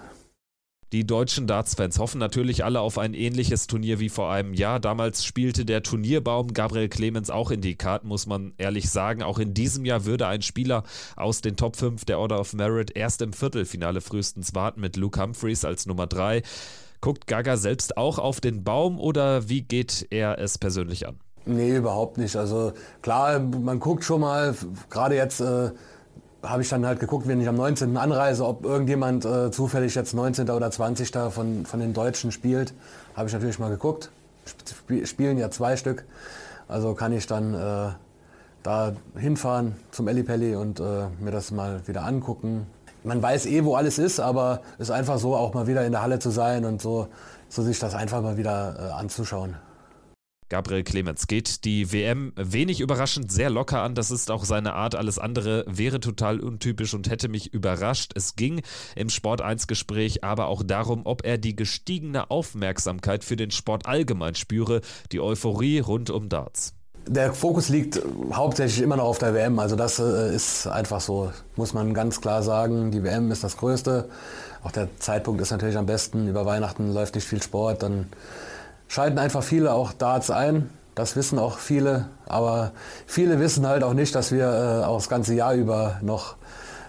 Die 0.92 1.06
deutschen 1.06 1.46
Darts-Fans 1.46 1.98
hoffen 1.98 2.18
natürlich 2.18 2.64
alle 2.64 2.80
auf 2.80 2.96
ein 2.96 3.12
ähnliches 3.12 3.66
Turnier 3.66 4.00
wie 4.00 4.08
vor 4.08 4.32
einem 4.32 4.54
Jahr. 4.54 4.80
Damals 4.80 5.22
spielte 5.22 5.66
der 5.66 5.82
Turnierbaum 5.82 6.54
Gabriel 6.54 6.88
Clemens 6.88 7.28
auch 7.28 7.50
in 7.50 7.60
die 7.60 7.74
Karten, 7.74 8.08
muss 8.08 8.26
man 8.26 8.54
ehrlich 8.56 8.88
sagen. 8.88 9.22
Auch 9.22 9.38
in 9.38 9.52
diesem 9.52 9.84
Jahr 9.84 10.06
würde 10.06 10.26
ein 10.28 10.40
Spieler 10.40 10.84
aus 11.14 11.42
den 11.42 11.56
Top 11.56 11.76
5 11.76 12.06
der 12.06 12.18
Order 12.18 12.40
of 12.40 12.54
Merit 12.54 12.96
erst 12.96 13.20
im 13.20 13.34
Viertelfinale 13.34 14.00
frühestens 14.00 14.54
warten 14.54 14.80
mit 14.80 14.96
Luke 14.96 15.20
Humphreys 15.20 15.66
als 15.66 15.84
Nummer 15.84 16.06
3. 16.06 16.42
Guckt 17.00 17.26
Gaga 17.26 17.56
selbst 17.56 17.96
auch 17.96 18.18
auf 18.18 18.40
den 18.40 18.64
Baum 18.64 18.98
oder 18.98 19.48
wie 19.48 19.62
geht 19.62 20.06
er 20.10 20.38
es 20.38 20.58
persönlich 20.58 21.06
an? 21.06 21.18
Nee, 21.44 21.76
überhaupt 21.76 22.18
nicht. 22.18 22.36
Also 22.36 22.72
klar, 23.00 23.38
man 23.38 23.80
guckt 23.80 24.04
schon 24.04 24.20
mal, 24.20 24.54
gerade 24.90 25.14
jetzt 25.14 25.40
äh, 25.40 25.70
habe 26.42 26.62
ich 26.62 26.68
dann 26.68 26.86
halt 26.86 27.00
geguckt, 27.00 27.26
wenn 27.26 27.40
ich 27.40 27.48
am 27.48 27.56
19. 27.56 27.96
anreise, 27.96 28.44
ob 28.44 28.64
irgendjemand 28.64 29.24
äh, 29.24 29.50
zufällig 29.50 29.94
jetzt 29.94 30.14
19. 30.14 30.50
oder 30.50 30.70
20. 30.70 31.10
von, 31.30 31.64
von 31.64 31.80
den 31.80 31.94
Deutschen 31.94 32.32
spielt. 32.32 32.74
Habe 33.14 33.28
ich 33.28 33.32
natürlich 33.32 33.58
mal 33.58 33.70
geguckt. 33.70 34.10
Sp 34.46 35.04
spielen 35.06 35.38
ja 35.38 35.50
zwei 35.50 35.76
Stück. 35.76 36.04
Also 36.68 36.94
kann 36.94 37.12
ich 37.12 37.26
dann 37.26 37.54
äh, 37.54 37.92
da 38.62 38.92
hinfahren 39.16 39.76
zum 39.90 40.08
Ellipelli 40.08 40.54
und 40.54 40.80
äh, 40.80 41.06
mir 41.20 41.30
das 41.30 41.50
mal 41.50 41.86
wieder 41.86 42.04
angucken, 42.04 42.66
man 43.08 43.22
weiß 43.22 43.46
eh, 43.46 43.64
wo 43.64 43.74
alles 43.74 43.98
ist, 43.98 44.20
aber 44.20 44.62
es 44.74 44.88
ist 44.88 44.90
einfach 44.90 45.18
so, 45.18 45.34
auch 45.34 45.54
mal 45.54 45.66
wieder 45.66 45.84
in 45.84 45.92
der 45.92 46.02
Halle 46.02 46.18
zu 46.18 46.30
sein 46.30 46.64
und 46.64 46.80
so, 46.80 47.08
so 47.48 47.62
sich 47.62 47.78
das 47.78 47.94
einfach 47.94 48.22
mal 48.22 48.36
wieder 48.36 48.76
äh, 48.78 48.92
anzuschauen. 48.92 49.56
Gabriel 50.50 50.82
Clemens 50.82 51.26
geht 51.26 51.64
die 51.64 51.92
WM 51.92 52.32
wenig 52.34 52.80
überraschend 52.80 53.30
sehr 53.30 53.50
locker 53.50 53.82
an. 53.82 53.94
Das 53.94 54.10
ist 54.10 54.30
auch 54.30 54.44
seine 54.44 54.72
Art. 54.72 54.94
Alles 54.94 55.18
andere 55.18 55.64
wäre 55.68 56.00
total 56.00 56.40
untypisch 56.40 56.94
und 56.94 57.10
hätte 57.10 57.28
mich 57.28 57.52
überrascht. 57.52 58.12
Es 58.14 58.34
ging 58.34 58.62
im 58.96 59.10
Sport 59.10 59.42
1 59.42 59.66
Gespräch 59.66 60.24
aber 60.24 60.46
auch 60.46 60.62
darum, 60.62 61.02
ob 61.04 61.22
er 61.24 61.36
die 61.36 61.54
gestiegene 61.54 62.30
Aufmerksamkeit 62.30 63.24
für 63.24 63.36
den 63.36 63.50
Sport 63.50 63.84
allgemein 63.84 64.36
spüre, 64.36 64.80
die 65.12 65.20
Euphorie 65.20 65.80
rund 65.80 66.08
um 66.08 66.30
Darts. 66.30 66.77
Der 67.08 67.32
Fokus 67.32 67.70
liegt 67.70 68.02
hauptsächlich 68.32 68.82
immer 68.82 68.96
noch 68.96 69.04
auf 69.04 69.18
der 69.18 69.32
WM. 69.32 69.58
Also 69.58 69.76
das 69.76 69.98
äh, 69.98 70.34
ist 70.34 70.66
einfach 70.66 71.00
so, 71.00 71.32
muss 71.56 71.72
man 71.72 71.94
ganz 71.94 72.20
klar 72.20 72.42
sagen. 72.42 72.90
Die 72.90 73.02
WM 73.02 73.30
ist 73.30 73.42
das 73.42 73.56
Größte. 73.56 74.10
Auch 74.62 74.72
der 74.72 74.88
Zeitpunkt 74.98 75.40
ist 75.40 75.50
natürlich 75.50 75.78
am 75.78 75.86
besten. 75.86 76.28
Über 76.28 76.44
Weihnachten 76.44 76.92
läuft 76.92 77.14
nicht 77.14 77.26
viel 77.26 77.42
Sport. 77.42 77.82
Dann 77.82 78.08
schalten 78.88 79.18
einfach 79.18 79.42
viele 79.42 79.72
auch 79.72 79.94
Darts 79.94 80.30
ein. 80.30 80.68
Das 80.94 81.16
wissen 81.16 81.38
auch 81.38 81.58
viele, 81.58 82.08
aber 82.26 82.72
viele 83.06 83.38
wissen 83.38 83.66
halt 83.66 83.84
auch 83.84 83.94
nicht, 83.94 84.14
dass 84.14 84.32
wir 84.32 84.82
äh, 84.82 84.84
auch 84.84 84.96
das 84.96 85.08
ganze 85.08 85.32
Jahr 85.32 85.54
über 85.54 85.98
noch 86.02 86.34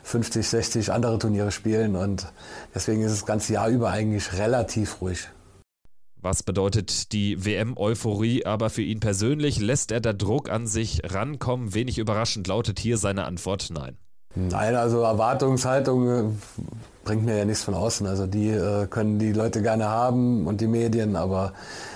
50, 0.03 0.49
60 0.49 0.91
andere 0.91 1.19
Turniere 1.19 1.51
spielen 1.51 1.95
und 1.95 2.25
deswegen 2.73 3.03
ist 3.03 3.11
das 3.11 3.25
ganze 3.27 3.53
Jahr 3.53 3.69
über 3.69 3.91
eigentlich 3.91 4.33
relativ 4.33 4.99
ruhig. 5.01 5.29
Was 6.21 6.43
bedeutet 6.43 7.13
die 7.13 7.45
WM-Euphorie 7.45 8.45
aber 8.45 8.69
für 8.69 8.81
ihn 8.81 8.99
persönlich? 8.99 9.59
Lässt 9.59 9.91
er 9.91 10.01
der 10.01 10.13
Druck 10.13 10.49
an 10.49 10.67
sich 10.67 11.01
rankommen? 11.05 11.73
Wenig 11.73 11.97
überraschend 11.97 12.47
lautet 12.47 12.79
hier 12.79 12.97
seine 12.97 13.23
Antwort 13.23 13.69
nein. 13.71 13.97
Nein, 14.35 14.75
also 14.75 15.01
Erwartungshaltung 15.01 16.09
äh, 16.09 16.23
bringt 17.03 17.25
mir 17.25 17.37
ja 17.37 17.45
nichts 17.45 17.63
von 17.63 17.73
außen. 17.73 18.05
Also 18.05 18.27
die 18.27 18.49
äh, 18.49 18.85
können 18.87 19.17
die 19.17 19.31
Leute 19.31 19.61
gerne 19.61 19.87
haben 19.87 20.45
und 20.45 20.61
die 20.61 20.67
Medien, 20.67 21.15
aber 21.15 21.53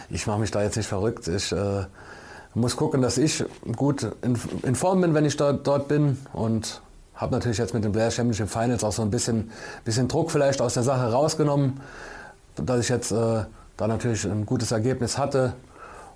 ich 0.10 0.26
mache 0.26 0.40
mich 0.40 0.52
da 0.52 0.64
jetzt 0.64 0.78
nicht 0.78 0.88
verrückt. 0.88 1.28
Ich 1.28 1.52
äh, 1.52 1.86
muss 2.56 2.76
gucken, 2.78 3.02
dass 3.02 3.18
ich 3.18 3.44
gut 3.76 4.08
in, 4.22 4.40
in 4.64 4.76
Form 4.76 5.02
bin, 5.02 5.14
wenn 5.14 5.26
ich 5.26 5.38
dort, 5.38 5.68
dort 5.68 5.88
bin 5.88 6.18
und 6.32 6.82
habe 7.14 7.34
natürlich 7.34 7.58
jetzt 7.58 7.74
mit 7.74 7.84
den 7.84 7.92
Blair 7.92 8.10
Championship 8.10 8.50
Finals 8.50 8.84
auch 8.84 8.92
so 8.94 9.02
ein 9.02 9.12
bisschen, 9.12 9.52
bisschen 9.84 10.08
Druck 10.08 10.32
vielleicht 10.32 10.62
aus 10.62 10.74
der 10.74 10.84
Sache 10.84 11.12
rausgenommen, 11.12 11.82
dass 12.56 12.80
ich 12.80 12.90
jetzt 12.90 13.12
äh, 13.12 13.44
da 13.78 13.88
natürlich 13.88 14.26
ein 14.26 14.46
gutes 14.46 14.72
Ergebnis 14.72 15.18
hatte 15.18 15.54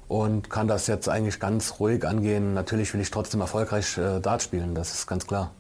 und 0.08 0.50
kann 0.50 0.68
das 0.68 0.88
jetzt 0.88 1.10
eigentlich 1.10 1.40
ganz 1.40 1.80
ruhig 1.80 2.06
angehen. 2.06 2.54
Natürlich 2.54 2.94
will 2.94 3.02
ich 3.02 3.12
trotzdem 3.12 3.42
erfolgreich 3.42 3.98
äh, 3.98 4.20
Dart 4.20 4.42
spielen, 4.42 4.76
das 4.76 4.94
ist 4.94 5.08
ganz 5.08 5.28
klar. 5.28 5.52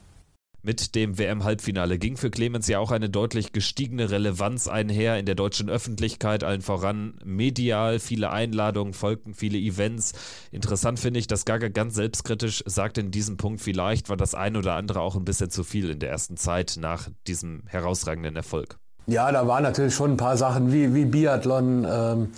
Mit 0.63 0.95
dem 0.95 1.17
WM-Halbfinale 1.17 1.97
ging 1.97 2.17
für 2.17 2.29
Clemens 2.29 2.67
ja 2.67 2.79
auch 2.79 2.91
eine 2.91 3.09
deutlich 3.09 3.53
gestiegene 3.53 4.09
Relevanz 4.11 4.67
einher 4.67 5.17
in 5.17 5.25
der 5.25 5.35
deutschen 5.35 5.69
Öffentlichkeit, 5.69 6.43
allen 6.43 6.61
voran 6.61 7.13
medial. 7.23 7.99
Viele 7.99 8.31
Einladungen 8.31 8.93
folgten, 8.93 9.33
viele 9.33 9.57
Events. 9.57 10.11
Interessant 10.51 10.99
finde 10.99 11.21
ich, 11.21 11.27
dass 11.27 11.45
Gaga 11.45 11.69
ganz 11.69 11.95
selbstkritisch 11.95 12.63
sagt 12.65 12.97
in 12.97 13.11
diesem 13.11 13.37
Punkt, 13.37 13.61
vielleicht 13.61 14.09
war 14.09 14.17
das 14.17 14.35
ein 14.35 14.57
oder 14.57 14.73
andere 14.73 14.99
auch 14.99 15.15
ein 15.15 15.23
bisschen 15.23 15.51
zu 15.51 15.63
viel 15.63 15.89
in 15.89 15.99
der 15.99 16.09
ersten 16.09 16.35
Zeit 16.35 16.75
nach 16.77 17.07
diesem 17.27 17.63
herausragenden 17.67 18.35
Erfolg. 18.35 18.77
Ja, 19.07 19.31
da 19.31 19.47
waren 19.47 19.63
natürlich 19.63 19.95
schon 19.95 20.11
ein 20.11 20.17
paar 20.17 20.35
Sachen 20.35 20.73
wie, 20.73 20.93
wie 20.93 21.05
Biathlon, 21.05 21.87
ähm, 21.89 22.31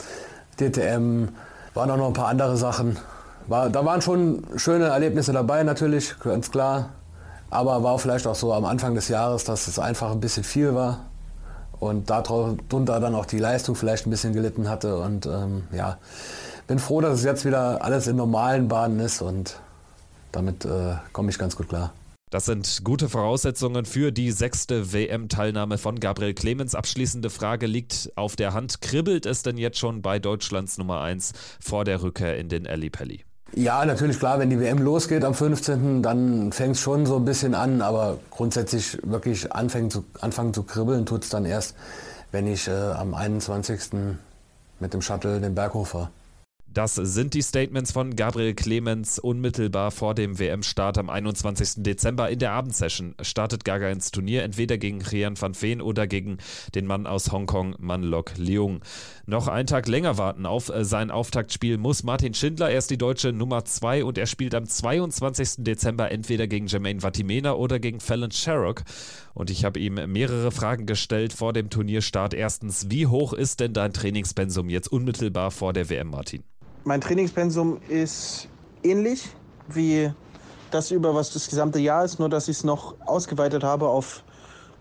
DTM, 0.60 1.30
waren 1.74 1.90
auch 1.90 1.98
noch 1.98 2.08
ein 2.08 2.14
paar 2.14 2.28
andere 2.28 2.58
Sachen. 2.58 2.98
War, 3.48 3.72
da 3.72 3.84
waren 3.84 4.04
schon 4.04 4.44
schöne 4.56 4.86
Erlebnisse 4.86 5.34
dabei 5.34 5.64
natürlich, 5.64 6.20
ganz 6.20 6.52
klar. 6.52 6.90
Aber 7.50 7.82
war 7.82 7.98
vielleicht 7.98 8.28
auch 8.28 8.36
so 8.36 8.54
am 8.54 8.66
Anfang 8.66 8.94
des 8.94 9.08
Jahres, 9.08 9.46
dass 9.46 9.68
es 9.68 9.80
einfach 9.80 10.12
ein 10.12 10.20
bisschen 10.20 10.44
viel 10.44 10.76
war 10.76 11.00
und 11.80 12.12
darunter 12.12 13.00
dann 13.00 13.16
auch 13.16 13.26
die 13.26 13.40
Leistung 13.40 13.74
vielleicht 13.74 14.06
ein 14.06 14.12
bisschen 14.12 14.34
gelitten 14.34 14.70
hatte. 14.70 15.00
Und 15.00 15.26
ähm, 15.26 15.64
ja, 15.72 15.98
bin 16.68 16.78
froh, 16.78 17.02
dass 17.02 17.18
es 17.18 17.24
jetzt 17.24 17.46
wieder 17.46 17.84
alles 17.84 18.06
in 18.06 18.16
normalen 18.16 18.68
Bahnen 18.68 19.00
ist 19.00 19.24
und 19.24 19.60
damit 20.32 20.66
äh, 20.66 20.98
komme 21.14 21.32
ich 21.32 21.40
ganz 21.40 21.56
gut 21.56 21.70
klar. 21.70 21.94
Das 22.30 22.46
sind 22.46 22.84
gute 22.84 23.10
Voraussetzungen 23.10 23.86
für 23.86 24.12
die 24.12 24.30
sechste 24.30 24.94
WM-Teilnahme 24.94 25.80
von 25.80 26.00
Gabriel 26.00 26.36
Clemens. 26.36 26.76
Abschließende 26.76 27.32
Frage 27.32 27.66
liegt 27.66 28.12
auf 28.16 28.36
der 28.36 28.54
Hand. 28.54 28.82
Kribbelt 28.82 29.26
es 29.26 29.42
denn 29.42 29.58
jetzt 29.58 29.80
schon 29.80 30.04
bei 30.04 30.20
Deutschlands 30.20 30.78
Nummer 30.78 31.02
1 31.02 31.34
vor 31.60 31.86
der 31.86 32.04
Rückkehr 32.04 32.38
in 32.38 32.48
den 32.48 32.68
Ali 32.68 32.92
Pelli? 32.92 33.26
Ja, 33.56 33.84
natürlich 33.84 34.20
klar, 34.20 34.38
wenn 34.38 34.52
die 34.52 34.60
WM 34.60 34.78
losgeht 34.78 35.24
am 35.24 35.34
15., 35.34 36.04
dann 36.04 36.52
fängt 36.52 36.76
es 36.76 36.82
schon 36.82 37.08
so 37.08 37.16
ein 37.16 37.26
bisschen 37.26 37.56
an, 37.56 37.82
aber 37.82 38.20
grundsätzlich 38.30 39.00
wirklich 39.02 39.52
anfangen 39.52 39.90
zu, 39.90 40.06
anfangen 40.22 40.54
zu 40.54 40.62
kribbeln 40.62 41.08
tut 41.08 41.24
es 41.24 41.30
dann 41.30 41.46
erst, 41.46 41.76
wenn 42.32 42.46
ich 42.46 42.68
äh, 42.68 42.72
am 42.72 43.16
21. 43.16 43.80
mit 44.80 44.94
dem 44.94 45.02
Shuttle 45.02 45.42
den 45.42 45.56
Berg 45.56 45.74
hochfahre. 45.74 46.12
Das 46.72 46.94
sind 46.94 47.34
die 47.34 47.42
Statements 47.42 47.92
von 47.92 48.16
Gabriel 48.16 48.54
Clemens 48.54 49.18
unmittelbar 49.18 49.90
vor 49.90 50.14
dem 50.14 50.38
WM-Start 50.38 51.00
am 51.00 51.10
21. 51.10 51.82
Dezember. 51.84 52.30
In 52.30 52.38
der 52.38 52.52
Abendsession 52.52 53.16
startet 53.22 53.66
Gaga 53.66 53.90
ins 53.90 54.12
Turnier, 54.12 54.44
entweder 54.44 54.78
gegen 54.78 55.02
Rian 55.02 55.34
van 55.42 55.56
Veen 55.60 55.82
oder 55.82 56.06
gegen 56.06 56.38
den 56.76 56.86
Mann 56.86 57.08
aus 57.08 57.32
Hongkong, 57.32 57.74
Manlok 57.80 58.38
Leung. 58.38 58.82
Noch 59.26 59.48
einen 59.48 59.66
Tag 59.66 59.88
länger 59.88 60.20
warten 60.20 60.46
auf 60.46 60.70
äh, 60.70 60.86
sein 60.86 61.10
Auftaktspiel 61.10 61.80
muss 61.80 62.04
Martin 62.04 62.36
Schindler. 62.36 62.70
Er 62.70 62.78
ist 62.78 62.92
die 62.92 63.00
deutsche 63.00 63.34
Nummer 63.34 63.66
2 63.66 64.04
und 64.04 64.20
er 64.20 64.28
spielt 64.28 64.54
am 64.54 64.68
22. 64.68 65.64
Dezember 65.64 66.12
entweder 66.12 66.46
gegen 66.46 66.68
Jermaine 66.68 67.02
Vatimena 67.02 67.54
oder 67.54 67.80
gegen 67.80 68.00
Fallon 68.00 68.30
Sherrock. 68.30 68.84
Und 69.34 69.50
ich 69.50 69.66
habe 69.66 69.80
ihm 69.80 69.96
mehrere 69.96 70.52
Fragen 70.52 70.86
gestellt 70.86 71.34
vor 71.34 71.52
dem 71.52 71.72
Turnierstart. 71.72 72.36
Erstens, 72.36 72.92
wie 72.92 73.08
hoch 73.08 73.34
ist 73.34 73.60
denn 73.60 73.74
dein 73.74 73.92
Trainingspensum 73.92 74.70
jetzt 74.70 74.92
unmittelbar 74.92 75.50
vor 75.50 75.74
der 75.74 75.90
WM, 75.90 76.12
Martin? 76.12 76.44
Mein 76.84 77.02
Trainingspensum 77.02 77.80
ist 77.90 78.48
ähnlich 78.84 79.30
wie 79.68 80.12
das 80.72 80.92
über 80.92 81.14
was 81.14 81.34
das 81.34 81.50
gesamte 81.50 81.80
Jahr 81.80 82.06
ist, 82.06 82.20
nur 82.20 82.30
dass 82.30 82.48
ich 82.48 82.58
es 82.58 82.64
noch 82.64 82.96
ausgeweitet 83.06 83.64
habe 83.64 83.88
auf 83.88 84.24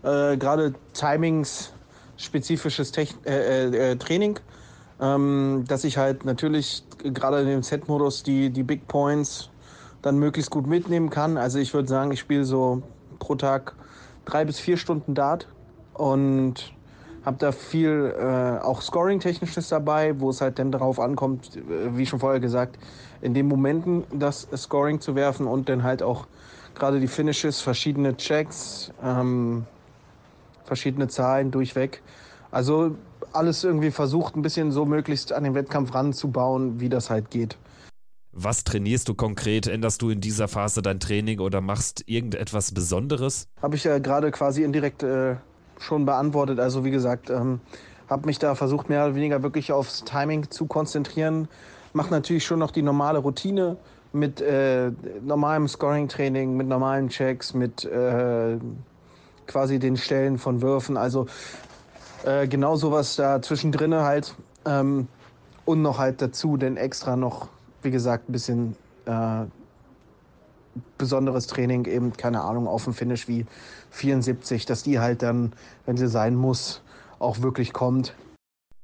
äh, 0.03 0.37
gerade 0.37 0.73
Timings 0.93 1.73
spezifisches 2.15 2.91
Techn 2.91 3.17
äh, 3.25 3.65
äh, 3.65 3.91
äh, 3.91 3.95
Training, 3.97 4.39
ähm, 5.01 5.65
dass 5.67 5.83
ich 5.83 5.97
halt 5.97 6.25
natürlich 6.25 6.83
gerade 7.03 7.41
in 7.41 7.47
dem 7.47 7.63
Set-Modus 7.63 8.23
die, 8.23 8.49
die 8.49 8.63
Big 8.63 8.87
Points 8.87 9.49
dann 10.01 10.17
möglichst 10.17 10.51
gut 10.51 10.67
mitnehmen 10.67 11.09
kann. 11.09 11.37
Also 11.37 11.59
ich 11.59 11.73
würde 11.73 11.89
sagen, 11.89 12.11
ich 12.11 12.19
spiele 12.19 12.45
so 12.45 12.81
pro 13.19 13.35
Tag 13.35 13.75
drei 14.25 14.45
bis 14.45 14.59
vier 14.59 14.77
Stunden 14.77 15.15
Dart 15.15 15.47
und 15.93 16.73
habe 17.29 17.37
da 17.37 17.51
viel 17.51 18.15
äh, 18.17 18.59
auch 18.65 18.81
Scoring-Technisches 18.81 19.69
dabei, 19.69 20.19
wo 20.19 20.31
es 20.31 20.41
halt 20.41 20.57
dann 20.57 20.71
darauf 20.71 20.99
ankommt, 20.99 21.57
äh, 21.57 21.95
wie 21.95 22.07
schon 22.07 22.19
vorher 22.19 22.39
gesagt, 22.39 22.79
in 23.21 23.35
den 23.35 23.47
Momenten 23.47 24.03
das 24.11 24.47
Scoring 24.57 24.99
zu 24.99 25.13
werfen 25.13 25.45
und 25.45 25.69
dann 25.69 25.83
halt 25.83 26.01
auch 26.01 26.25
gerade 26.73 26.99
die 26.99 27.07
Finishes, 27.07 27.61
verschiedene 27.61 28.17
Checks, 28.17 28.91
ähm, 29.03 29.67
verschiedene 30.65 31.07
Zahlen 31.07 31.51
durchweg. 31.51 32.01
Also 32.49 32.95
alles 33.31 33.63
irgendwie 33.63 33.91
versucht, 33.91 34.35
ein 34.35 34.41
bisschen 34.41 34.71
so 34.71 34.85
möglichst 34.85 35.31
an 35.31 35.43
den 35.43 35.53
Wettkampf 35.53 35.93
ranzubauen, 35.93 36.79
wie 36.79 36.89
das 36.89 37.11
halt 37.11 37.29
geht. 37.29 37.57
Was 38.31 38.63
trainierst 38.63 39.07
du 39.07 39.13
konkret? 39.13 39.67
Änderst 39.67 40.01
du 40.01 40.09
in 40.09 40.19
dieser 40.19 40.47
Phase 40.47 40.81
dein 40.81 40.99
Training 40.99 41.41
oder 41.41 41.61
machst 41.61 42.03
irgendetwas 42.07 42.71
Besonderes? 42.71 43.45
Habe 43.61 43.75
ich 43.75 43.83
ja 43.83 43.99
gerade 43.99 44.31
quasi 44.31 44.63
indirekt 44.63 45.03
äh, 45.03 45.35
schon 45.79 46.05
beantwortet. 46.05 46.59
Also 46.59 46.85
wie 46.85 46.91
gesagt, 46.91 47.29
ähm, 47.29 47.59
habe 48.09 48.25
mich 48.25 48.39
da 48.39 48.55
versucht, 48.55 48.89
mehr 48.89 49.05
oder 49.05 49.15
weniger 49.15 49.43
wirklich 49.43 49.71
aufs 49.71 50.03
Timing 50.03 50.49
zu 50.49 50.65
konzentrieren. 50.65 51.47
Mache 51.93 52.11
natürlich 52.11 52.45
schon 52.45 52.59
noch 52.59 52.71
die 52.71 52.81
normale 52.81 53.19
Routine 53.19 53.77
mit 54.11 54.41
äh, 54.41 54.91
normalem 55.21 55.67
Scoring-Training, 55.67 56.55
mit 56.55 56.67
normalen 56.67 57.09
Checks, 57.09 57.53
mit 57.53 57.85
äh, 57.85 58.57
quasi 59.47 59.79
den 59.79 59.97
Stellen 59.97 60.37
von 60.37 60.61
Würfen. 60.61 60.97
Also 60.97 61.27
äh, 62.25 62.47
genau 62.47 62.75
sowas 62.75 63.15
da 63.15 63.41
zwischendrin 63.41 63.93
halt. 63.95 64.35
Ähm, 64.65 65.07
und 65.65 65.81
noch 65.83 65.99
halt 65.99 66.21
dazu 66.21 66.57
denn 66.57 66.77
extra 66.77 67.15
noch, 67.15 67.47
wie 67.83 67.91
gesagt, 67.91 68.29
ein 68.29 68.31
bisschen 68.31 68.75
äh, 69.05 69.45
besonderes 70.97 71.47
Training, 71.47 71.85
eben, 71.85 72.13
keine 72.13 72.41
Ahnung, 72.41 72.67
auf 72.67 72.83
dem 72.83 72.93
Finish 72.93 73.27
wie 73.27 73.45
74, 73.91 74.65
dass 74.65 74.83
die 74.83 74.99
halt 74.99 75.21
dann, 75.21 75.53
wenn 75.85 75.97
sie 75.97 76.07
sein 76.07 76.35
muss, 76.35 76.81
auch 77.19 77.41
wirklich 77.41 77.73
kommt. 77.73 78.15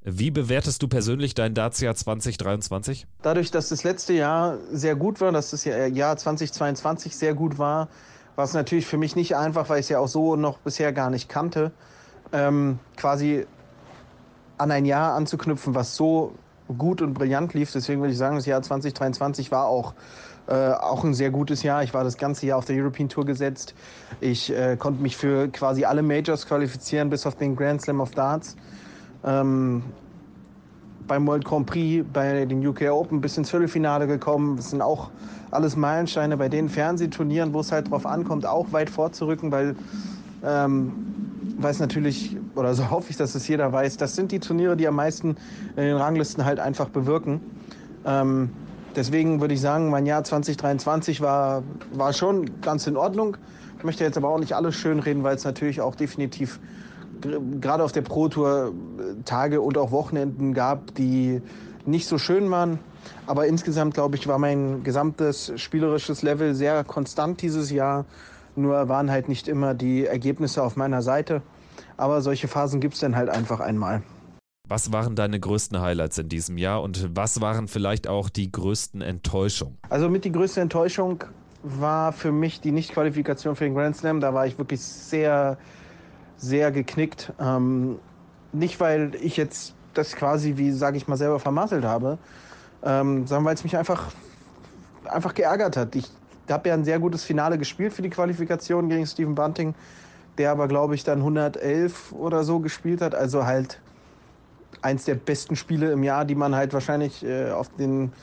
Wie 0.08 0.30
bewertest 0.30 0.84
du 0.84 0.88
persönlich 0.88 1.34
dein 1.34 1.56
Dacia 1.56 1.96
2023? 1.96 3.08
Dadurch, 3.24 3.50
dass 3.50 3.70
das 3.70 3.84
letzte 3.84 4.14
Jahr 4.14 4.60
sehr 4.72 4.96
gut 4.96 5.20
war, 5.20 5.32
dass 5.32 5.50
das 5.50 5.66
Jahr 5.66 6.16
2022 6.16 7.16
sehr 7.16 7.34
gut 7.34 7.58
war, 7.58 7.90
war 8.36 8.46
es 8.46 8.54
natürlich 8.54 8.86
für 8.86 8.98
mich 8.98 9.16
nicht 9.16 9.36
einfach, 9.36 9.68
weil 9.70 9.80
ich 9.80 9.86
es 9.86 9.90
ja 9.90 10.00
auch 10.00 10.08
so 10.08 10.36
noch 10.36 10.60
bisher 10.60 10.94
gar 10.94 11.10
nicht 11.10 11.28
kannte, 11.28 11.72
ähm, 12.32 12.78
quasi 12.98 13.48
an 14.58 14.72
ein 14.72 14.86
Jahr 14.86 15.16
anzuknüpfen, 15.16 15.74
was 15.74 15.96
so 15.96 16.36
gut 16.78 17.02
und 17.02 17.14
brillant 17.14 17.54
lief. 17.54 17.72
Deswegen 17.72 18.02
würde 18.02 18.12
ich 18.12 18.18
sagen, 18.18 18.36
das 18.36 18.46
Jahr 18.46 18.62
2023 18.62 19.52
war 19.52 19.66
auch 19.66 19.94
äh, 20.48 20.72
auch 20.72 21.04
ein 21.04 21.14
sehr 21.14 21.32
gutes 21.32 21.64
Jahr. 21.64 21.84
Ich 21.84 21.94
war 21.94 22.04
das 22.04 22.18
ganze 22.18 22.46
Jahr 22.46 22.58
auf 22.58 22.66
der 22.66 22.76
European 22.76 23.10
Tour 23.10 23.26
gesetzt. 23.26 23.74
Ich 24.22 24.52
äh, 24.52 24.78
konnte 24.78 25.02
mich 25.02 25.18
für 25.18 25.48
quasi 25.48 25.86
alle 25.86 26.04
Majors 26.04 26.46
qualifizieren, 26.46 27.10
bis 27.10 27.26
auf 27.26 27.36
den 27.36 27.56
Grand 27.56 27.82
Slam 27.82 28.00
of 28.00 28.12
Darts. 28.12 28.56
Ähm, 29.24 29.84
beim 31.08 31.26
World 31.28 31.46
Grand 31.46 31.66
Prix, 31.66 32.06
bei 32.12 32.46
den 32.46 32.66
UK 32.66 32.92
Open 32.92 33.22
bis 33.22 33.38
ins 33.38 33.50
Viertelfinale 33.50 34.08
gekommen. 34.08 34.56
Das 34.58 34.70
sind 34.70 34.82
auch 34.82 35.10
alles 35.52 35.76
Meilensteine 35.76 36.38
bei 36.38 36.50
den 36.50 36.70
Fernsehturnieren, 36.70 37.54
wo 37.54 37.60
es 37.62 37.72
halt 37.72 37.90
drauf 37.90 38.06
ankommt, 38.06 38.46
auch 38.46 38.72
weit 38.72 38.90
vorzurücken, 38.90 39.52
weil 39.52 39.76
ähm, 40.44 40.92
weiß 41.58 41.80
natürlich, 41.80 42.38
oder 42.56 42.74
so 42.74 42.90
hoffe 42.92 43.08
ich, 43.10 43.18
dass 43.18 43.36
es 43.36 43.48
jeder 43.48 43.72
weiß, 43.72 43.98
das 43.98 44.16
sind 44.16 44.32
die 44.32 44.40
Turniere, 44.40 44.78
die 44.78 44.88
am 44.88 44.96
meisten 44.96 45.38
in 45.76 45.84
den 45.84 45.98
Ranglisten 45.98 46.46
halt 46.46 46.60
einfach 46.60 46.90
bewirken. 46.90 47.42
Ähm, 48.06 48.50
Deswegen 48.96 49.42
würde 49.42 49.54
ich 49.54 49.62
sagen, 49.62 49.90
mein 49.90 50.06
Jahr 50.06 50.24
2023 50.24 51.22
war, 51.22 51.64
war 51.94 52.14
schon 52.14 52.62
ganz 52.62 52.88
in 52.88 52.96
Ordnung. 52.96 53.38
Ich 53.78 53.84
möchte 53.84 54.04
jetzt 54.04 54.18
aber 54.18 54.30
auch 54.30 54.40
nicht 54.40 54.54
alles 54.54 54.76
schönreden, 54.76 55.24
weil 55.24 55.36
es 55.36 55.44
natürlich 55.44 55.82
auch 55.82 55.96
definitiv 55.96 56.60
gerade 57.62 57.84
auf 57.84 57.92
der 57.92 58.02
Pro 58.02 58.28
Tour 58.28 58.74
äh, 58.98 59.24
Tage 59.24 59.62
und 59.62 59.78
auch 59.78 59.92
Wochenenden 59.92 60.54
gab, 60.54 60.94
die 60.96 61.42
nicht 61.86 62.08
so 62.08 62.18
schön 62.18 62.50
waren. 62.52 62.80
Aber 63.28 63.48
insgesamt, 63.48 63.94
glaube 63.94 64.16
ich, 64.16 64.28
war 64.28 64.38
mein 64.38 64.84
gesamtes 64.84 65.52
spielerisches 65.56 66.24
Level 66.24 66.56
sehr 66.56 66.84
konstant 66.84 67.42
dieses 67.42 67.72
Jahr. 67.72 68.06
Nur 68.56 68.88
waren 68.90 69.12
halt 69.12 69.30
nicht 69.30 69.48
immer 69.48 69.74
die 69.74 70.06
Ergebnisse 70.06 70.64
auf 70.64 70.76
meiner 70.76 71.02
Seite. 71.02 71.42
Aber 71.98 72.22
solche 72.22 72.48
Phasen 72.48 72.80
gibt 72.80 72.96
es 72.96 73.02
dann 73.02 73.16
halt 73.16 73.30
einfach 73.30 73.60
einmal. 73.60 74.02
Was 74.68 74.92
waren 74.92 75.16
deine 75.16 75.40
größten 75.40 75.80
Highlights 75.80 76.18
in 76.18 76.28
diesem 76.28 76.58
Jahr 76.58 76.82
und 76.82 77.16
was 77.16 77.40
waren 77.40 77.68
vielleicht 77.68 78.08
auch 78.08 78.30
die 78.30 78.52
größten 78.52 79.02
Enttäuschungen? 79.02 79.78
Also 79.90 80.10
mit 80.10 80.26
die 80.26 80.32
größte 80.32 80.60
Enttäuschung 80.60 81.24
war 81.62 82.12
für 82.12 82.32
mich 82.32 82.62
die 82.62 82.72
Nichtqualifikation 82.72 83.56
für 83.56 83.66
den 83.66 83.76
Grand 83.76 83.96
Slam. 83.96 84.22
Da 84.22 84.34
war 84.34 84.48
ich 84.48 84.58
wirklich 84.58 84.82
sehr, 84.82 85.58
sehr 86.38 86.72
geknickt. 86.72 87.32
Ähm, 87.40 88.00
nicht, 88.54 88.80
weil 88.80 89.14
ich 89.22 89.38
jetzt 89.38 89.76
das 89.94 90.16
quasi, 90.16 90.58
wie 90.58 90.72
sage 90.72 90.98
ich 90.98 91.08
mal, 91.08 91.18
selber 91.18 91.40
vermasselt 91.40 91.84
habe, 91.84 92.18
ähm, 92.84 93.28
sondern 93.28 93.46
weil 93.46 93.56
es 93.56 93.64
mich 93.64 93.78
einfach, 93.78 94.12
einfach 95.06 95.36
geärgert 95.36 95.78
hat. 95.78 95.96
Ich 95.96 96.10
habe 96.50 96.70
ja 96.70 96.74
ein 96.74 96.86
sehr 96.86 97.00
gutes 97.00 97.24
Finale 97.24 97.60
gespielt 97.60 97.94
für 97.94 98.02
die 98.02 98.10
Qualifikation 98.10 98.90
gegen 98.90 99.06
Stephen 99.06 99.36
Bunting, 99.36 99.76
der 100.40 100.52
aber, 100.52 100.68
glaube 100.68 100.96
ich, 100.96 101.04
dann 101.04 101.20
111 101.20 102.12
oder 102.14 102.44
so 102.44 102.60
gespielt 102.60 103.02
hat. 103.02 103.14
Also 103.14 103.46
halt 103.46 103.80
eins 104.86 105.06
der 105.06 105.16
besten 105.16 105.56
Spiele 105.56 105.92
im 105.92 106.04
Jahr, 106.04 106.26
die 106.26 106.36
man 106.36 106.56
halt 106.56 106.72
wahrscheinlich 106.74 107.26
äh, 107.26 107.50
auf 107.52 107.70
den 107.70 108.14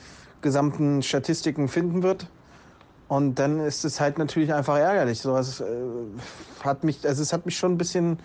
gesamten 0.41 1.03
Statistiken 1.03 1.69
finden 1.69 2.03
wird. 2.03 2.29
Und 3.09 3.35
dann 3.35 3.61
ist 3.61 3.85
es 3.85 4.01
halt 4.01 4.17
natürlich 4.19 4.55
einfach 4.55 4.79
ärgerlich. 4.79 5.21
So, 5.21 5.37
es, 5.37 5.61
äh, 5.61 5.65
hat 6.65 6.85
mich, 6.85 7.07
also 7.07 7.21
es 7.21 7.33
hat 7.33 7.45
mich 7.45 7.59
schon 7.59 7.73
ein 7.73 7.79
bisschen 7.79 8.21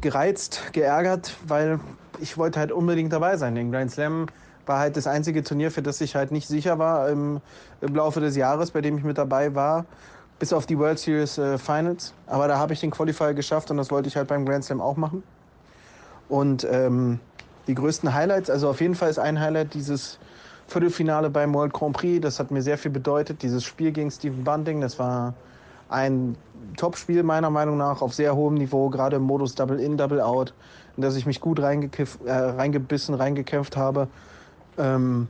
gereizt, 0.00 0.72
geärgert, 0.72 1.34
weil 1.46 1.80
ich 2.20 2.36
wollte 2.36 2.60
halt 2.60 2.72
unbedingt 2.72 3.12
dabei 3.12 3.36
sein. 3.38 3.54
Den 3.54 3.72
Grand 3.72 3.90
Slam 3.90 4.26
war 4.66 4.78
halt 4.78 4.96
das 4.96 5.06
einzige 5.06 5.42
Turnier, 5.42 5.70
für 5.70 5.82
das 5.82 6.00
ich 6.02 6.14
halt 6.14 6.30
nicht 6.30 6.46
sicher 6.46 6.78
war 6.78 7.08
im, 7.08 7.40
im 7.80 7.94
Laufe 7.94 8.20
des 8.20 8.36
Jahres, 8.36 8.70
bei 8.70 8.82
dem 8.82 8.98
ich 8.98 9.02
mit 9.02 9.16
dabei 9.16 9.54
war, 9.54 9.86
bis 10.38 10.52
auf 10.52 10.66
die 10.66 10.78
World 10.78 10.98
Series 10.98 11.38
äh, 11.38 11.56
Finals. 11.56 12.12
Aber 12.26 12.48
da 12.48 12.58
habe 12.58 12.74
ich 12.74 12.80
den 12.80 12.90
Qualifier 12.90 13.32
geschafft 13.32 13.70
und 13.70 13.78
das 13.78 13.90
wollte 13.90 14.08
ich 14.08 14.16
halt 14.16 14.28
beim 14.28 14.44
Grand 14.44 14.62
Slam 14.62 14.80
auch 14.82 14.96
machen. 14.96 15.22
Und 16.30 16.66
ähm, 16.70 17.20
die 17.66 17.74
größten 17.74 18.14
Highlights, 18.14 18.48
also 18.48 18.70
auf 18.70 18.80
jeden 18.80 18.94
Fall 18.94 19.10
ist 19.10 19.18
ein 19.18 19.38
Highlight 19.38 19.74
dieses 19.74 20.18
Viertelfinale 20.68 21.28
beim 21.28 21.52
World 21.52 21.72
Grand 21.72 21.96
Prix. 21.96 22.22
Das 22.22 22.38
hat 22.38 22.50
mir 22.50 22.62
sehr 22.62 22.78
viel 22.78 22.92
bedeutet. 22.92 23.42
Dieses 23.42 23.64
Spiel 23.64 23.90
gegen 23.90 24.10
Stephen 24.10 24.44
Bunting, 24.44 24.80
das 24.80 24.98
war 24.98 25.34
ein 25.88 26.36
Top-Spiel 26.76 27.24
meiner 27.24 27.50
Meinung 27.50 27.76
nach 27.76 28.00
auf 28.00 28.14
sehr 28.14 28.36
hohem 28.36 28.54
Niveau, 28.54 28.88
gerade 28.90 29.16
im 29.16 29.22
Modus 29.22 29.56
Double 29.56 29.80
In, 29.80 29.96
Double 29.96 30.20
Out, 30.20 30.54
in 30.96 31.02
das 31.02 31.16
ich 31.16 31.26
mich 31.26 31.40
gut 31.40 31.58
äh, 31.58 32.32
reingebissen, 32.32 33.14
reingekämpft 33.14 33.76
habe. 33.76 34.06
Ähm, 34.78 35.28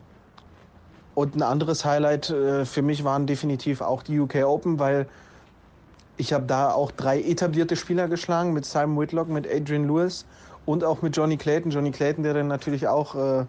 und 1.14 1.34
ein 1.34 1.42
anderes 1.42 1.84
Highlight 1.84 2.30
äh, 2.30 2.64
für 2.66 2.82
mich 2.82 3.04
waren 3.04 3.26
definitiv 3.26 3.80
auch 3.80 4.02
die 4.02 4.20
UK 4.20 4.44
Open, 4.44 4.78
weil 4.78 5.06
ich 6.18 6.34
habe 6.34 6.44
da 6.44 6.72
auch 6.72 6.90
drei 6.90 7.20
etablierte 7.22 7.76
Spieler 7.76 8.06
geschlagen 8.06 8.52
mit 8.52 8.66
Simon 8.66 9.00
Whitlock, 9.00 9.28
mit 9.28 9.48
Adrian 9.50 9.86
Lewis 9.86 10.26
und 10.66 10.84
auch 10.84 11.02
mit 11.02 11.16
Johnny 11.16 11.36
Clayton. 11.36 11.70
Johnny 11.70 11.90
Clayton, 11.90 12.22
der 12.22 12.34
dann 12.34 12.48
natürlich 12.48 12.88
auch 12.88 13.14
äh, 13.14 13.44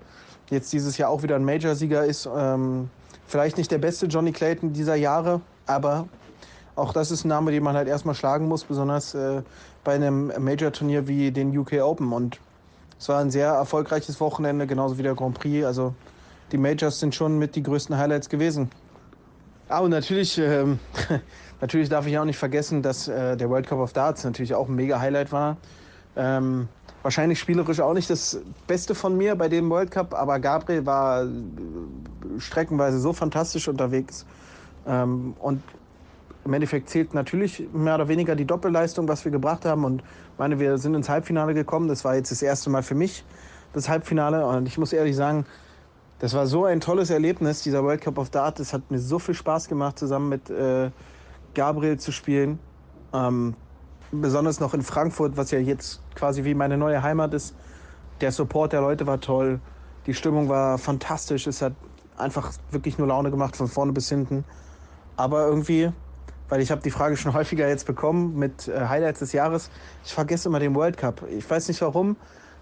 jetzt 0.50 0.72
dieses 0.74 0.98
Jahr 0.98 1.10
auch 1.10 1.24
wieder 1.24 1.36
ein 1.36 1.46
Major-Sieger 1.46 2.06
ist. 2.06 2.27
Ähm, 2.34 2.89
vielleicht 3.27 3.58
nicht 3.58 3.72
der 3.72 3.77
beste 3.77 4.08
Johnny 4.08 4.32
Clayton 4.32 4.74
dieser 4.74 4.96
Jahre, 4.96 5.41
aber 5.65 6.08
auch 6.75 6.94
das 6.94 7.12
ist 7.12 7.25
ein 7.25 7.30
Name, 7.30 7.51
den 7.51 7.63
man 7.63 7.75
halt 7.75 7.88
erstmal 7.88 8.15
schlagen 8.15 8.48
muss, 8.48 8.63
besonders 8.63 9.13
äh, 9.13 9.41
bei 9.84 9.94
einem 9.94 10.32
Major-Turnier 10.38 11.08
wie 11.08 11.32
den 11.32 11.58
UK 11.58 11.82
Open. 11.82 12.12
Und 12.12 12.39
es 13.00 13.10
war 13.10 13.20
ein 13.20 13.32
sehr 13.32 13.50
erfolgreiches 13.50 14.20
Wochenende, 14.20 14.68
genauso 14.68 14.98
wie 14.98 15.03
der 15.03 15.15
Grand 15.15 15.38
Prix. 15.39 15.65
Also 15.65 15.94
die 16.51 16.58
Majors 16.58 17.00
sind 17.00 17.15
schon 17.15 17.39
mit 17.39 17.56
die 17.56 17.63
größten 17.63 17.98
Highlights 17.98 18.30
gewesen. 18.30 18.70
Ah, 19.70 19.80
und 19.80 19.91
natürlich, 19.91 20.38
ähm, 20.38 20.80
natürlich 21.62 21.88
darf 21.88 22.06
ich 22.06 22.18
auch 22.18 22.25
nicht 22.25 22.38
vergessen, 22.38 22.82
dass 22.82 23.08
äh, 23.08 23.38
der 23.38 23.50
World 23.50 23.68
Cup 23.68 23.80
of 23.80 23.94
Darts 23.94 24.24
natürlich 24.24 24.53
auch 24.53 24.68
ein 24.68 24.75
mega 24.75 25.00
Highlight 25.00 25.32
war. 25.32 25.58
Ähm, 26.15 26.68
wahrscheinlich 27.01 27.39
spielerisch 27.39 27.79
auch 27.79 27.93
nicht 27.93 28.10
das 28.10 28.39
Beste 28.67 28.96
von 28.96 29.17
mir 29.17 29.36
bei 29.36 29.50
dem 29.50 29.70
World 29.70 29.91
Cup, 29.91 30.13
aber 30.13 30.39
Gabriel 30.39 30.86
war 30.86 31.24
äh, 31.24 31.27
streckenweise 32.38 33.00
so 33.00 33.13
fantastisch 33.13 33.67
unterwegs. 33.67 34.25
Ähm, 34.86 35.34
und 35.39 35.62
im 36.43 36.53
Endeffekt 36.53 36.89
zählt 36.89 37.13
natürlich 37.13 37.67
mehr 37.72 37.96
oder 37.96 38.08
weniger 38.08 38.36
die 38.36 38.46
Doppelleistung, 38.46 39.08
was 39.08 39.25
wir 39.25 39.31
gebracht 39.31 39.65
haben. 39.65 39.86
Und 39.86 40.04
meine, 40.38 40.60
wir 40.60 40.78
sind 40.78 40.95
ins 40.95 41.08
Halbfinale 41.08 41.54
gekommen. 41.54 41.88
Das 41.88 42.04
war 42.04 42.15
jetzt 42.15 42.32
das 42.32 42.41
erste 42.41 42.69
Mal 42.69 42.82
für 42.82 42.95
mich, 42.95 43.23
das 43.73 43.89
Halbfinale. 43.89 44.45
Und 44.45 44.67
ich 44.67 44.78
muss 44.78 44.91
ehrlich 44.91 45.15
sagen, 45.15 45.45
das 46.19 46.34
war 46.34 46.47
so 46.47 46.65
ein 46.65 46.82
tolles 46.82 47.10
Erlebnis, 47.10 47.63
dieser 47.63 47.84
World 47.84 48.02
Cup 48.02 48.17
of 48.17 48.30
Dart. 48.30 48.60
Es 48.60 48.73
hat 48.73 48.89
mir 48.89 48.99
so 48.99 49.19
viel 49.19 49.36
Spaß 49.36 49.67
gemacht, 49.67 49.99
zusammen 49.99 50.30
mit 50.30 50.49
äh, 50.49 50.89
Gabriel 51.54 51.99
zu 51.99 52.12
spielen. 52.12 52.60
Ähm, 53.13 53.56
besonders 54.12 54.60
noch 54.60 54.74
in 54.74 54.82
Frankfurt, 54.82 55.38
was 55.38 55.52
ja 55.52 55.60
jetzt 55.60 56.02
quasi 56.15 56.43
wie 56.43 56.54
meine 56.54 56.78
neue 56.78 57.02
Heimat 57.02 57.34
ist. 57.34 57.56
Der 58.19 58.32
Support 58.32 58.74
der 58.74 58.82
Leute 58.82 59.08
war 59.08 59.19
toll. 59.19 59.60
Die 60.06 60.13
Stimmung 60.13 60.50
war 60.50 60.78
fantastisch. 60.78 61.47
Es 61.47 61.62
hat 61.62 61.74
einfach 62.17 62.52
wirklich 62.71 62.97
nur 62.97 63.08
Laune 63.08 63.32
gemacht 63.32 63.56
von 63.56 63.67
vorne 63.67 63.91
bis 63.93 64.10
hinten. 64.10 64.43
Aber 65.15 65.45
irgendwie 65.45 65.91
weil 66.52 66.60
ich 66.60 66.69
habe 66.69 66.82
die 66.82 66.91
Frage 66.91 67.15
schon 67.15 67.34
häufiger 67.34 67.67
jetzt 67.67 67.88
bekommen 67.88 68.38
mit 68.38 68.67
äh, 68.67 68.88
Highlights 68.88 69.19
des 69.19 69.32
Jahres. 69.32 69.71
Ich 70.04 70.13
vergesse 70.13 70.50
immer 70.50 70.60
den 70.60 70.76
World 70.76 70.97
Cup. 70.97 71.24
Ich 71.30 71.50
weiß 71.50 71.69
nicht 71.69 71.82
warum. 71.82 72.17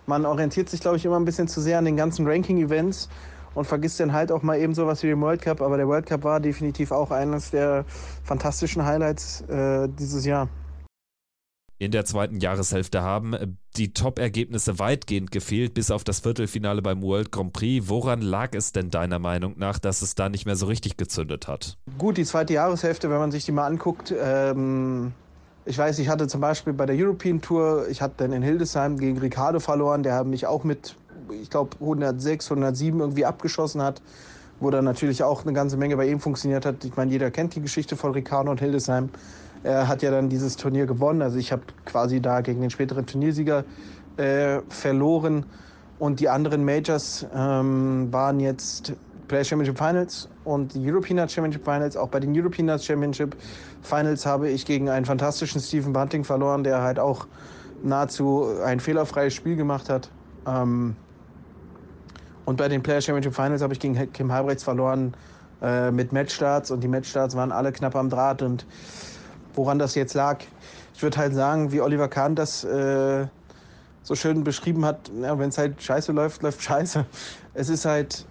Man 0.06 0.26
orientiert 0.26 0.70
sich, 0.70 0.80
glaube 0.80 0.98
ich, 0.98 1.06
immer 1.06 1.20
ein 1.20 1.26
bisschen 1.26 1.48
zu 1.48 1.60
sehr 1.60 1.80
an 1.80 1.86
den 1.86 1.98
ganzen 1.98 2.28
Ranking-Events 2.28 3.10
und 3.56 3.66
vergisst 3.66 4.00
dann 4.00 4.14
halt 4.14 4.32
auch 4.32 4.44
mal 4.44 4.60
eben 4.60 4.76
sowas 4.76 5.02
wie 5.02 5.08
den 5.08 5.20
World 5.22 5.42
Cup. 5.42 5.62
Aber 5.62 5.76
der 5.76 5.88
World 5.88 6.06
Cup 6.06 6.24
war 6.24 6.40
definitiv 6.40 6.92
auch 6.92 7.10
eines 7.10 7.50
der 7.50 7.84
fantastischen 8.24 8.86
Highlights 8.86 9.42
äh, 9.50 9.90
dieses 9.90 10.24
Jahr 10.24 10.50
in 11.80 11.92
der 11.92 12.04
zweiten 12.04 12.40
Jahreshälfte 12.40 13.02
haben 13.02 13.34
äh, 13.34 13.48
die 13.78 13.94
Top-Ergebnisse 13.94 14.80
weitgehend 14.80 15.32
gefehlt, 15.32 15.74
bis 15.74 15.90
auf 15.90 16.04
das 16.04 16.20
Viertelfinale 16.20 16.82
beim 16.82 17.02
World 17.02 17.32
Grand 17.32 17.54
Prix. 17.54 17.88
Woran 17.88 18.22
lag 18.22 18.54
es 18.54 18.74
denn 18.74 18.92
deiner 18.92 19.18
Meinung 19.18 19.56
nach, 19.58 19.80
dass 19.80 20.02
es 20.02 20.14
da 20.14 20.28
nicht 20.28 20.46
mehr 20.46 20.58
so 20.58 20.66
richtig 20.66 20.98
gezündet 20.98 21.48
hat? 21.48 21.78
Gut, 21.98 22.18
die 22.18 22.26
zweite 22.26 22.54
Jahreshälfte, 22.54 23.10
wenn 23.10 23.18
man 23.18 23.32
sich 23.32 23.46
die 23.46 23.54
mal 23.54 23.66
anguckt, 23.66 24.14
ähm, 24.22 25.14
ich 25.66 25.78
weiß, 25.78 26.00
ich 26.00 26.10
hatte 26.10 26.28
zum 26.28 26.42
Beispiel 26.42 26.74
bei 26.74 26.86
der 26.86 26.96
European 26.98 27.42
Tour, 27.42 27.88
ich 27.90 28.02
hatte 28.02 28.16
dann 28.18 28.34
in 28.34 28.42
Hildesheim 28.42 28.98
gegen 28.98 29.18
Ricardo 29.18 29.60
verloren, 29.60 30.04
der 30.04 30.24
mich 30.26 30.48
auch 30.48 30.66
mit, 30.66 30.96
ich 31.42 31.50
glaube, 31.50 31.78
106, 31.80 32.52
107 32.52 33.00
irgendwie 33.00 33.26
abgeschossen 33.26 33.82
hat, 33.82 34.02
wo 34.60 34.70
dann 34.70 34.84
natürlich 34.84 35.24
auch 35.24 35.44
eine 35.44 35.54
ganze 35.54 35.78
Menge 35.78 35.96
bei 35.96 36.10
ihm 36.10 36.20
funktioniert 36.20 36.66
hat. 36.66 36.84
Ich 36.84 36.98
meine, 36.98 37.12
jeder 37.12 37.32
kennt 37.32 37.56
die 37.56 37.62
Geschichte 37.62 37.96
von 37.96 38.12
Ricardo 38.12 38.52
und 38.52 38.60
Hildesheim. 38.60 39.10
Er 39.64 39.88
hat 39.88 40.02
ja 40.02 40.12
dann 40.12 40.30
dieses 40.30 40.56
Turnier 40.56 40.86
gewonnen. 40.86 41.22
Also 41.22 41.38
ich 41.38 41.52
habe 41.52 41.64
quasi 41.86 42.22
da 42.22 42.42
gegen 42.42 42.62
den 42.62 42.70
späteren 42.70 43.06
Turniersieger 43.06 43.66
äh, 44.18 44.60
verloren. 44.70 45.46
Und 45.98 46.22
die 46.22 46.30
anderen 46.30 46.64
Majors 46.64 47.26
ähm, 47.36 48.08
waren 48.12 48.40
jetzt 48.40 48.94
Player 49.28 49.44
Championship 49.44 49.78
Finals 49.78 50.30
und 50.44 50.74
die 50.74 50.92
European 50.92 51.28
Championship 51.28 51.64
Finals. 51.64 51.98
Auch 51.98 52.08
bei 52.08 52.20
den 52.20 52.38
European 52.38 52.80
Championship 52.80 53.36
Finals 53.82 54.26
habe 54.26 54.50
ich 54.50 54.66
gegen 54.66 54.90
einen 54.90 55.06
fantastischen 55.06 55.62
Stephen 55.62 55.94
Bunting 55.94 56.24
verloren, 56.24 56.64
der 56.64 56.82
halt 56.82 57.00
auch 57.00 57.28
nahezu 57.84 58.48
ein 58.66 58.80
fehlerfreies 58.80 59.34
Spiel 59.34 59.56
gemacht 59.56 59.90
hat. 59.90 60.10
Ähm, 60.48 60.96
und 62.46 62.58
bei 62.58 62.68
den 62.68 62.82
Player 62.82 63.02
Championship 63.02 63.36
Finals 63.36 63.62
habe 63.62 63.74
ich 63.74 63.80
gegen 63.80 64.12
Kim 64.12 64.32
Halbrechts 64.32 64.64
verloren 64.64 65.14
äh, 65.62 65.92
mit 65.92 66.12
Matchstarts 66.12 66.72
und 66.72 66.84
die 66.84 66.88
Matchstarts 66.88 67.36
waren 67.36 67.52
alle 67.52 67.72
knapp 67.72 67.96
am 67.96 68.10
Draht 68.10 68.42
und 68.42 68.66
woran 69.56 69.80
das 69.80 69.96
jetzt 69.96 70.14
lag. 70.14 70.40
Ich 70.94 71.04
würde 71.04 71.18
halt 71.18 71.34
sagen, 71.34 71.72
wie 71.72 71.82
Oliver 71.82 72.08
Kahn 72.08 72.36
das 72.36 72.64
äh, 72.64 73.28
so 74.04 74.16
schön 74.16 74.44
beschrieben 74.44 74.86
hat, 74.86 75.12
ja, 75.22 75.38
wenn 75.38 75.50
es 75.50 75.58
halt 75.58 75.82
scheiße 75.82 76.12
läuft, 76.12 76.42
läuft 76.42 76.62
scheiße. 76.62 77.06
Es 77.54 77.70
ist 77.70 77.86
halt 77.86 78.26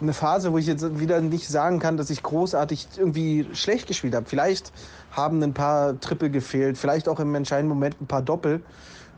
eine 0.00 0.12
Phase, 0.12 0.52
wo 0.52 0.58
ich 0.58 0.66
jetzt 0.66 0.98
wieder 0.98 1.20
nicht 1.20 1.48
sagen 1.48 1.78
kann, 1.78 1.96
dass 1.96 2.10
ich 2.10 2.22
großartig 2.22 2.88
irgendwie 2.96 3.46
schlecht 3.52 3.86
gespielt 3.86 4.14
habe. 4.14 4.26
Vielleicht 4.26 4.72
haben 5.12 5.42
ein 5.42 5.54
paar 5.54 5.98
Triple 6.00 6.30
gefehlt, 6.30 6.76
vielleicht 6.76 7.08
auch 7.08 7.20
im 7.20 7.34
entscheidenden 7.34 7.68
Moment 7.68 8.00
ein 8.00 8.06
paar 8.06 8.22
Doppel. 8.22 8.62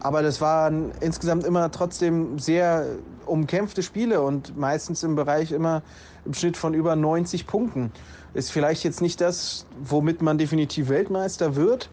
Aber 0.01 0.23
das 0.23 0.41
waren 0.41 0.93
insgesamt 1.01 1.45
immer 1.45 1.71
trotzdem 1.71 2.39
sehr 2.39 2.87
umkämpfte 3.25 3.83
Spiele 3.83 4.21
und 4.21 4.57
meistens 4.57 5.03
im 5.03 5.15
Bereich 5.17 5.53
immer 5.53 5.83
im 6.25 6.35
Schnitt 6.35 6.57
von 6.57 6.75
über 6.75 6.97
90 6.97 7.47
Punkten. 7.47 7.93
Ist 8.35 8.51
vielleicht 8.51 8.85
jetzt 8.85 9.01
nicht 9.01 9.21
das, 9.21 9.67
womit 9.79 10.23
man 10.23 10.39
definitiv 10.39 10.89
Weltmeister 10.89 11.57
wird, 11.57 11.91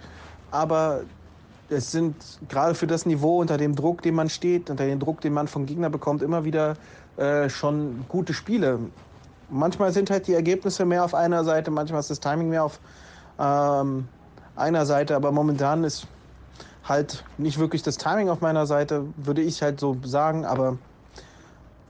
aber 0.49 1.01
es 1.69 1.91
sind 1.91 2.15
gerade 2.49 2.75
für 2.75 2.87
das 2.87 3.05
Niveau 3.05 3.39
unter 3.39 3.57
dem 3.57 3.75
Druck, 3.75 4.01
den 4.01 4.15
man 4.15 4.29
steht, 4.29 4.69
unter 4.69 4.85
dem 4.85 4.99
Druck, 4.99 5.21
den 5.21 5.33
man 5.33 5.47
vom 5.47 5.65
Gegner 5.65 5.89
bekommt, 5.89 6.21
immer 6.21 6.43
wieder 6.43 6.75
äh, 7.17 7.49
schon 7.49 8.05
gute 8.09 8.33
Spiele. 8.33 8.79
Manchmal 9.49 9.91
sind 9.93 10.09
halt 10.09 10.27
die 10.27 10.33
Ergebnisse 10.33 10.85
mehr 10.85 11.03
auf 11.03 11.13
einer 11.13 11.43
Seite, 11.43 11.71
manchmal 11.71 11.99
ist 11.99 12.09
das 12.09 12.19
Timing 12.19 12.49
mehr 12.49 12.63
auf 12.63 12.79
ähm, 13.39 14.07
einer 14.55 14.85
Seite, 14.85 15.15
aber 15.15 15.31
momentan 15.31 15.83
ist 15.83 16.07
halt 16.83 17.23
nicht 17.37 17.59
wirklich 17.59 17.83
das 17.83 17.97
Timing 17.97 18.29
auf 18.29 18.41
meiner 18.41 18.65
Seite, 18.65 19.05
würde 19.17 19.41
ich 19.41 19.61
halt 19.61 19.79
so 19.79 19.97
sagen, 20.03 20.45
aber 20.45 20.77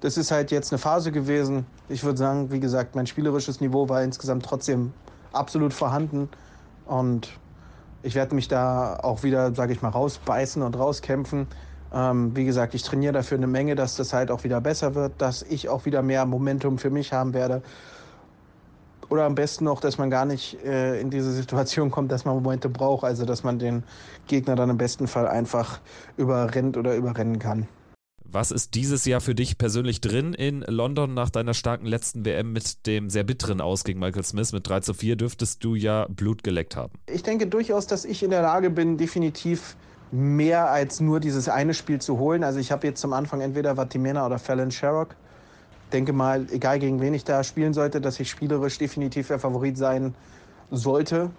das 0.01 0.17
ist 0.17 0.31
halt 0.31 0.51
jetzt 0.51 0.71
eine 0.71 0.79
Phase 0.79 1.11
gewesen. 1.11 1.65
Ich 1.87 2.03
würde 2.03 2.17
sagen, 2.17 2.51
wie 2.51 2.59
gesagt, 2.59 2.95
mein 2.95 3.07
spielerisches 3.07 3.61
Niveau 3.61 3.87
war 3.87 4.03
insgesamt 4.03 4.43
trotzdem 4.43 4.93
absolut 5.31 5.73
vorhanden. 5.73 6.27
Und 6.85 7.29
ich 8.03 8.15
werde 8.15 8.33
mich 8.33 8.47
da 8.47 8.97
auch 9.01 9.23
wieder, 9.23 9.53
sage 9.53 9.73
ich 9.73 9.81
mal, 9.81 9.89
rausbeißen 9.89 10.63
und 10.63 10.77
rauskämpfen. 10.77 11.47
Ähm, 11.93 12.35
wie 12.35 12.45
gesagt, 12.45 12.73
ich 12.73 12.81
trainiere 12.81 13.13
dafür 13.13 13.37
eine 13.37 13.47
Menge, 13.47 13.75
dass 13.75 13.95
das 13.95 14.11
halt 14.11 14.31
auch 14.31 14.43
wieder 14.43 14.59
besser 14.59 14.95
wird, 14.95 15.13
dass 15.19 15.43
ich 15.43 15.69
auch 15.69 15.85
wieder 15.85 16.01
mehr 16.01 16.25
Momentum 16.25 16.79
für 16.79 16.89
mich 16.89 17.13
haben 17.13 17.33
werde. 17.35 17.61
Oder 19.09 19.25
am 19.25 19.35
besten 19.35 19.65
noch, 19.65 19.81
dass 19.81 19.97
man 19.97 20.09
gar 20.09 20.25
nicht 20.25 20.63
äh, 20.63 20.99
in 20.99 21.11
diese 21.11 21.31
Situation 21.31 21.91
kommt, 21.91 22.11
dass 22.11 22.25
man 22.25 22.41
Momente 22.41 22.69
braucht, 22.69 23.03
also 23.03 23.25
dass 23.25 23.43
man 23.43 23.59
den 23.59 23.83
Gegner 24.27 24.55
dann 24.55 24.69
im 24.69 24.77
besten 24.77 25.05
Fall 25.05 25.27
einfach 25.27 25.79
überrennt 26.17 26.77
oder 26.77 26.95
überrennen 26.95 27.37
kann. 27.37 27.67
Was 28.33 28.51
ist 28.51 28.75
dieses 28.75 29.03
Jahr 29.03 29.19
für 29.19 29.35
dich 29.35 29.57
persönlich 29.57 29.99
drin 29.99 30.33
in 30.33 30.61
London 30.61 31.13
nach 31.13 31.29
deiner 31.29 31.53
starken 31.53 31.85
letzten 31.85 32.23
WM 32.23 32.53
mit 32.53 32.87
dem 32.87 33.09
sehr 33.09 33.25
bitteren 33.25 33.59
Aus 33.59 33.83
gegen 33.83 33.99
Michael 33.99 34.23
Smith 34.23 34.53
mit 34.53 34.69
3 34.69 34.79
zu 34.79 34.93
4 34.93 35.17
dürftest 35.17 35.61
du 35.65 35.75
ja 35.75 36.07
Blut 36.09 36.41
geleckt 36.41 36.77
haben? 36.77 36.93
Ich 37.07 37.23
denke 37.23 37.47
durchaus, 37.47 37.87
dass 37.87 38.05
ich 38.05 38.23
in 38.23 38.29
der 38.29 38.41
Lage 38.41 38.69
bin, 38.69 38.97
definitiv 38.97 39.75
mehr 40.13 40.69
als 40.71 41.01
nur 41.01 41.19
dieses 41.19 41.49
eine 41.49 41.73
Spiel 41.73 41.99
zu 41.99 42.19
holen. 42.19 42.45
Also 42.45 42.59
ich 42.59 42.71
habe 42.71 42.87
jetzt 42.87 43.01
zum 43.01 43.11
Anfang 43.11 43.41
entweder 43.41 43.75
Vatimena 43.75 44.25
oder 44.25 44.39
Fallon 44.39 44.71
Sherrock. 44.71 45.17
Denke 45.91 46.13
mal, 46.13 46.47
egal 46.51 46.79
gegen 46.79 47.01
wen 47.01 47.13
ich 47.13 47.25
da 47.25 47.43
spielen 47.43 47.73
sollte, 47.73 47.99
dass 47.99 48.17
ich 48.17 48.29
spielerisch 48.29 48.77
definitiv 48.77 49.27
der 49.27 49.39
Favorit 49.39 49.77
sein 49.77 50.15
sollte. 50.69 51.31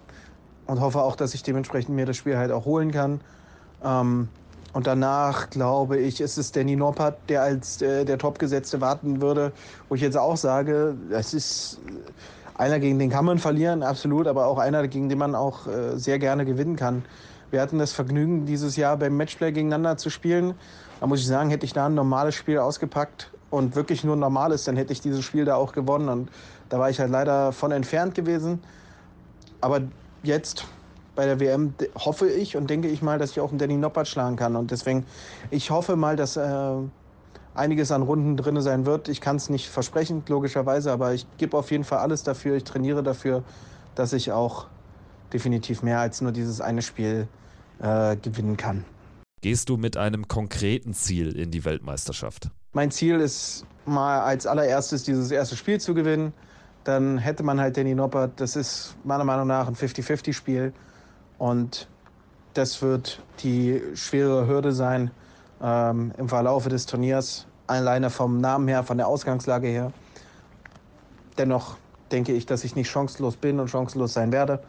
Und 0.67 0.79
hoffe 0.79 1.01
auch, 1.01 1.15
dass 1.15 1.33
ich 1.33 1.41
dementsprechend 1.41 1.95
mir 1.95 2.05
das 2.05 2.17
Spiel 2.17 2.37
halt 2.37 2.51
auch 2.51 2.65
holen 2.65 2.91
kann. 2.91 3.21
Ähm, 3.83 4.29
und 4.73 4.87
danach, 4.87 5.51
glaube 5.51 5.97
ich, 5.97 6.19
ist 6.19 6.37
es 6.37 6.51
Danny 6.51 6.75
Noppert, 6.75 7.17
der 7.29 7.43
als 7.43 7.81
äh, 7.81 8.05
der 8.05 8.17
Topgesetzte 8.17 8.81
warten 8.81 9.21
würde, 9.21 9.51
wo 9.87 9.95
ich 9.95 10.01
jetzt 10.01 10.17
auch 10.17 10.35
sage, 10.35 10.95
das 11.09 11.33
ist 11.35 11.79
einer, 12.55 12.79
gegen 12.79 12.97
den 12.97 13.11
kann 13.11 13.25
man 13.25 13.37
verlieren, 13.37 13.83
absolut, 13.83 14.27
aber 14.27 14.47
auch 14.47 14.57
einer, 14.57 14.87
gegen 14.87 15.09
den 15.09 15.19
man 15.19 15.35
auch 15.35 15.67
äh, 15.67 15.97
sehr 15.97 16.17
gerne 16.17 16.43
gewinnen 16.43 16.75
kann. 16.75 17.05
Wir 17.51 17.61
hatten 17.61 17.77
das 17.77 17.93
Vergnügen, 17.93 18.47
dieses 18.47 18.75
Jahr 18.75 18.97
beim 18.97 19.15
Matchplay 19.15 19.51
gegeneinander 19.51 19.97
zu 19.97 20.09
spielen. 20.09 20.55
Da 20.99 21.05
muss 21.05 21.19
ich 21.19 21.27
sagen, 21.27 21.51
hätte 21.51 21.65
ich 21.65 21.73
da 21.73 21.85
ein 21.85 21.93
normales 21.93 22.33
Spiel 22.33 22.57
ausgepackt 22.57 23.29
und 23.51 23.75
wirklich 23.75 24.03
nur 24.03 24.15
ein 24.15 24.19
normales, 24.19 24.63
dann 24.63 24.75
hätte 24.75 24.91
ich 24.91 25.01
dieses 25.01 25.23
Spiel 25.23 25.45
da 25.45 25.55
auch 25.55 25.73
gewonnen. 25.73 26.09
Und 26.09 26.29
da 26.69 26.79
war 26.79 26.89
ich 26.89 26.99
halt 26.99 27.11
leider 27.11 27.51
von 27.51 27.71
entfernt 27.71 28.15
gewesen. 28.15 28.63
Aber 29.61 29.81
jetzt 30.23 30.65
bei 31.15 31.25
der 31.25 31.39
WM 31.39 31.73
hoffe 31.95 32.29
ich 32.29 32.57
und 32.57 32.69
denke 32.69 32.87
ich 32.87 33.01
mal, 33.01 33.19
dass 33.19 33.31
ich 33.31 33.39
auch 33.39 33.49
einen 33.49 33.59
Danny 33.59 33.77
Noppert 33.77 34.07
schlagen 34.07 34.35
kann. 34.35 34.55
Und 34.55 34.71
deswegen, 34.71 35.05
ich 35.51 35.69
hoffe 35.69 35.95
mal, 35.95 36.15
dass 36.15 36.37
äh, 36.37 36.75
einiges 37.55 37.91
an 37.91 38.01
Runden 38.01 38.37
drin 38.37 38.59
sein 38.61 38.85
wird. 38.85 39.09
Ich 39.09 39.21
kann 39.21 39.35
es 39.35 39.49
nicht 39.49 39.69
versprechen, 39.69 40.23
logischerweise, 40.27 40.91
aber 40.91 41.13
ich 41.13 41.25
gebe 41.37 41.57
auf 41.57 41.71
jeden 41.71 41.83
Fall 41.83 41.99
alles 41.99 42.23
dafür. 42.23 42.55
Ich 42.55 42.63
trainiere 42.63 43.03
dafür, 43.03 43.43
dass 43.95 44.13
ich 44.13 44.31
auch 44.31 44.67
definitiv 45.31 45.83
mehr 45.83 45.99
als 45.99 46.21
nur 46.21 46.31
dieses 46.31 46.61
eine 46.61 46.81
Spiel 46.81 47.27
äh, 47.79 48.15
gewinnen 48.17 48.57
kann. 48.57 48.85
Gehst 49.41 49.69
du 49.69 49.77
mit 49.77 49.97
einem 49.97 50.27
konkreten 50.27 50.93
Ziel 50.93 51.35
in 51.35 51.51
die 51.51 51.65
Weltmeisterschaft? 51.65 52.49
Mein 52.71 52.91
Ziel 52.91 53.19
ist 53.19 53.65
mal 53.85 54.21
als 54.21 54.47
allererstes 54.47 55.03
dieses 55.03 55.31
erste 55.31 55.55
Spiel 55.55 55.79
zu 55.79 55.93
gewinnen. 55.93 56.33
Dann 56.85 57.17
hätte 57.17 57.43
man 57.43 57.59
halt 57.59 57.77
Danny 57.77 57.93
Noppert. 57.93 58.39
Das 58.39 58.55
ist 58.55 58.95
meiner 59.03 59.23
Meinung 59.23 59.47
nach 59.47 59.67
ein 59.67 59.75
50-50-Spiel. 59.75 60.73
Und 61.43 61.89
das 62.53 62.81
wird 62.81 63.21
die 63.39 63.81
schwere 63.95 64.47
Hürde 64.47 64.71
sein 64.71 65.11
ähm, 65.61 66.13
im 66.17 66.29
Verlaufe 66.29 66.69
des 66.69 66.85
Turniers, 66.85 67.47
alleine 67.67 68.09
vom 68.09 68.39
Namen 68.39 68.69
her, 68.69 68.83
von 68.83 68.95
der 68.95 69.09
Ausgangslage 69.09 69.67
her. 69.67 69.91
Dennoch 71.37 71.75
denke 72.13 72.31
ich, 72.31 72.45
dass 72.45 72.63
ich 72.63 72.77
nicht 72.77 72.89
chancenlos 72.89 73.35
bin 73.35 73.59
und 73.59 73.67
chancenlos 73.67 74.13
sein 74.13 74.31
werde. 74.31 74.63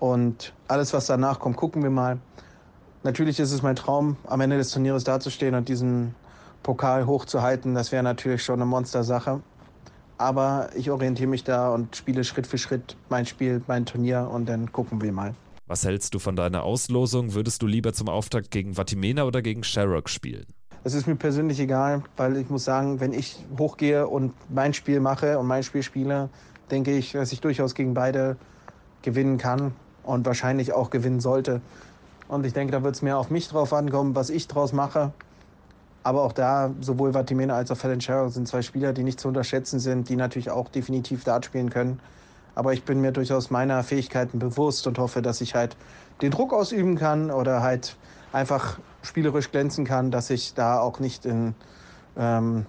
Und 0.00 0.52
alles, 0.66 0.92
was 0.92 1.06
danach 1.06 1.38
kommt, 1.38 1.56
gucken 1.56 1.84
wir 1.84 1.90
mal. 1.90 2.18
Natürlich 3.04 3.38
ist 3.38 3.52
es 3.52 3.62
mein 3.62 3.76
Traum, 3.76 4.16
am 4.26 4.40
Ende 4.40 4.56
des 4.56 4.72
Turnieres 4.72 5.04
dazustehen 5.04 5.54
und 5.54 5.68
diesen 5.68 6.16
Pokal 6.64 7.06
hochzuhalten. 7.06 7.76
Das 7.76 7.92
wäre 7.92 8.02
natürlich 8.02 8.42
schon 8.42 8.56
eine 8.56 8.66
Monstersache. 8.66 9.42
Aber 10.18 10.70
ich 10.74 10.90
orientiere 10.90 11.30
mich 11.30 11.44
da 11.44 11.72
und 11.72 11.94
spiele 11.94 12.24
Schritt 12.24 12.48
für 12.48 12.58
Schritt 12.58 12.96
mein 13.10 13.26
Spiel, 13.26 13.62
mein 13.68 13.86
Turnier 13.86 14.28
und 14.28 14.48
dann 14.48 14.72
gucken 14.72 15.00
wir 15.00 15.12
mal. 15.12 15.36
Was 15.70 15.84
hältst 15.84 16.14
du 16.14 16.18
von 16.18 16.34
deiner 16.34 16.64
Auslosung? 16.64 17.32
Würdest 17.32 17.62
du 17.62 17.68
lieber 17.68 17.92
zum 17.92 18.08
Auftakt 18.08 18.50
gegen 18.50 18.74
Vatimena 18.74 19.22
oder 19.22 19.40
gegen 19.40 19.62
Sherrock 19.62 20.08
spielen? 20.08 20.46
Es 20.82 20.94
ist 20.94 21.06
mir 21.06 21.14
persönlich 21.14 21.60
egal, 21.60 22.02
weil 22.16 22.38
ich 22.38 22.50
muss 22.50 22.64
sagen, 22.64 22.98
wenn 22.98 23.12
ich 23.12 23.36
hochgehe 23.56 24.08
und 24.08 24.32
mein 24.52 24.74
Spiel 24.74 24.98
mache 24.98 25.38
und 25.38 25.46
mein 25.46 25.62
Spiel 25.62 25.84
spiele, 25.84 26.28
denke 26.72 26.98
ich, 26.98 27.12
dass 27.12 27.30
ich 27.30 27.40
durchaus 27.40 27.76
gegen 27.76 27.94
beide 27.94 28.36
gewinnen 29.02 29.38
kann 29.38 29.72
und 30.02 30.26
wahrscheinlich 30.26 30.72
auch 30.72 30.90
gewinnen 30.90 31.20
sollte. 31.20 31.60
Und 32.26 32.44
ich 32.44 32.52
denke, 32.52 32.72
da 32.72 32.82
wird 32.82 32.96
es 32.96 33.02
mehr 33.02 33.16
auf 33.16 33.30
mich 33.30 33.46
drauf 33.46 33.72
ankommen, 33.72 34.16
was 34.16 34.28
ich 34.28 34.48
draus 34.48 34.72
mache. 34.72 35.12
Aber 36.02 36.24
auch 36.24 36.32
da, 36.32 36.74
sowohl 36.80 37.12
Vatimena 37.12 37.54
als 37.54 37.70
auch 37.70 37.76
Fallon 37.76 38.00
Sherrock 38.00 38.32
sind 38.32 38.48
zwei 38.48 38.62
Spieler, 38.62 38.92
die 38.92 39.04
nicht 39.04 39.20
zu 39.20 39.28
unterschätzen 39.28 39.78
sind, 39.78 40.08
die 40.08 40.16
natürlich 40.16 40.50
auch 40.50 40.68
definitiv 40.68 41.22
Dart 41.22 41.44
spielen 41.44 41.70
können. 41.70 42.00
Aber 42.54 42.72
ich 42.72 42.84
bin 42.84 43.00
mir 43.00 43.12
durchaus 43.12 43.50
meiner 43.50 43.82
Fähigkeiten 43.82 44.38
bewusst 44.38 44.86
und 44.86 44.98
hoffe, 44.98 45.22
dass 45.22 45.40
ich 45.40 45.54
halt 45.54 45.76
den 46.22 46.30
Druck 46.30 46.52
ausüben 46.52 46.96
kann 46.96 47.30
oder 47.30 47.62
halt 47.62 47.96
einfach 48.32 48.78
spielerisch 49.02 49.50
glänzen 49.50 49.84
kann, 49.84 50.10
dass 50.10 50.30
ich 50.30 50.54
da 50.54 50.80
auch 50.80 50.98
nicht 51.00 51.24
in 51.24 51.54
ähm, 52.16 52.66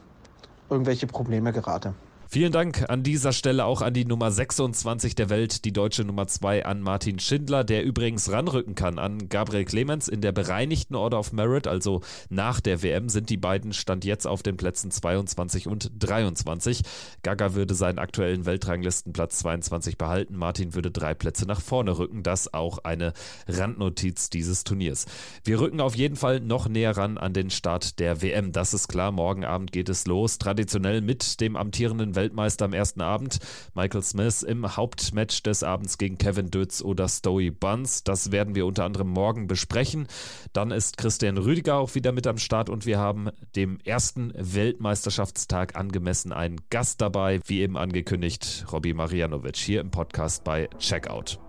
irgendwelche 0.69 1.07
Probleme 1.07 1.51
gerate. 1.51 1.93
Vielen 2.33 2.53
Dank 2.53 2.89
an 2.89 3.03
dieser 3.03 3.33
Stelle 3.33 3.65
auch 3.65 3.81
an 3.81 3.93
die 3.93 4.05
Nummer 4.05 4.31
26 4.31 5.15
der 5.15 5.29
Welt, 5.29 5.65
die 5.65 5.73
deutsche 5.73 6.05
Nummer 6.05 6.27
2 6.27 6.65
an 6.65 6.79
Martin 6.79 7.19
Schindler, 7.19 7.65
der 7.65 7.83
übrigens 7.83 8.31
ranrücken 8.31 8.73
kann 8.73 8.99
an 8.99 9.27
Gabriel 9.27 9.65
Clemens 9.65 10.07
in 10.07 10.21
der 10.21 10.31
bereinigten 10.31 10.95
Order 10.95 11.19
of 11.19 11.33
Merit, 11.33 11.67
also 11.67 11.99
nach 12.29 12.61
der 12.61 12.83
WM 12.83 13.09
sind 13.09 13.29
die 13.29 13.35
beiden 13.35 13.73
Stand 13.73 14.05
jetzt 14.05 14.27
auf 14.27 14.43
den 14.43 14.55
Plätzen 14.55 14.91
22 14.91 15.67
und 15.67 15.91
23. 15.99 16.83
Gaga 17.21 17.53
würde 17.53 17.73
seinen 17.73 17.99
aktuellen 17.99 18.45
Weltranglistenplatz 18.45 19.39
22 19.39 19.97
behalten, 19.97 20.37
Martin 20.37 20.73
würde 20.73 20.89
drei 20.89 21.13
Plätze 21.13 21.45
nach 21.45 21.59
vorne 21.59 21.97
rücken, 21.97 22.23
das 22.23 22.53
auch 22.53 22.77
eine 22.77 23.11
Randnotiz 23.49 24.29
dieses 24.29 24.63
Turniers. 24.63 25.05
Wir 25.43 25.59
rücken 25.59 25.81
auf 25.81 25.97
jeden 25.97 26.15
Fall 26.15 26.39
noch 26.39 26.69
näher 26.69 26.95
ran 26.95 27.17
an 27.17 27.33
den 27.33 27.49
Start 27.49 27.99
der 27.99 28.21
WM, 28.21 28.53
das 28.53 28.73
ist 28.73 28.87
klar, 28.87 29.11
morgen 29.11 29.43
Abend 29.43 29.73
geht 29.73 29.89
es 29.89 30.07
los, 30.07 30.37
traditionell 30.37 31.01
mit 31.01 31.41
dem 31.41 31.57
amtierenden 31.57 32.20
Weltmeister 32.21 32.65
am 32.65 32.73
ersten 32.73 33.01
Abend. 33.01 33.39
Michael 33.73 34.03
Smith 34.03 34.43
im 34.43 34.77
Hauptmatch 34.77 35.41
des 35.41 35.63
Abends 35.63 35.97
gegen 35.97 36.19
Kevin 36.19 36.51
Dötz 36.51 36.83
oder 36.83 37.07
Stoey 37.07 37.49
Buns. 37.49 38.03
Das 38.03 38.31
werden 38.31 38.53
wir 38.53 38.67
unter 38.67 38.85
anderem 38.85 39.09
morgen 39.09 39.47
besprechen. 39.47 40.07
Dann 40.53 40.69
ist 40.69 40.97
Christian 40.97 41.39
Rüdiger 41.39 41.77
auch 41.77 41.95
wieder 41.95 42.11
mit 42.11 42.27
am 42.27 42.37
Start 42.37 42.69
und 42.69 42.85
wir 42.85 42.99
haben 42.99 43.29
dem 43.55 43.79
ersten 43.83 44.31
Weltmeisterschaftstag 44.35 45.75
angemessen 45.75 46.31
einen 46.31 46.61
Gast 46.69 47.01
dabei, 47.01 47.39
wie 47.45 47.61
eben 47.61 47.75
angekündigt, 47.75 48.65
Robbie 48.71 48.93
Marianovic 48.93 49.57
hier 49.57 49.81
im 49.81 49.89
Podcast 49.89 50.43
bei 50.43 50.69
Checkout. 50.77 51.39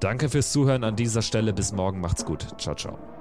Danke 0.00 0.28
fürs 0.28 0.52
Zuhören 0.52 0.84
an 0.84 0.96
dieser 0.96 1.22
Stelle. 1.22 1.54
Bis 1.54 1.72
morgen. 1.72 2.00
Macht's 2.00 2.26
gut. 2.26 2.46
Ciao, 2.58 2.74
ciao. 2.74 3.19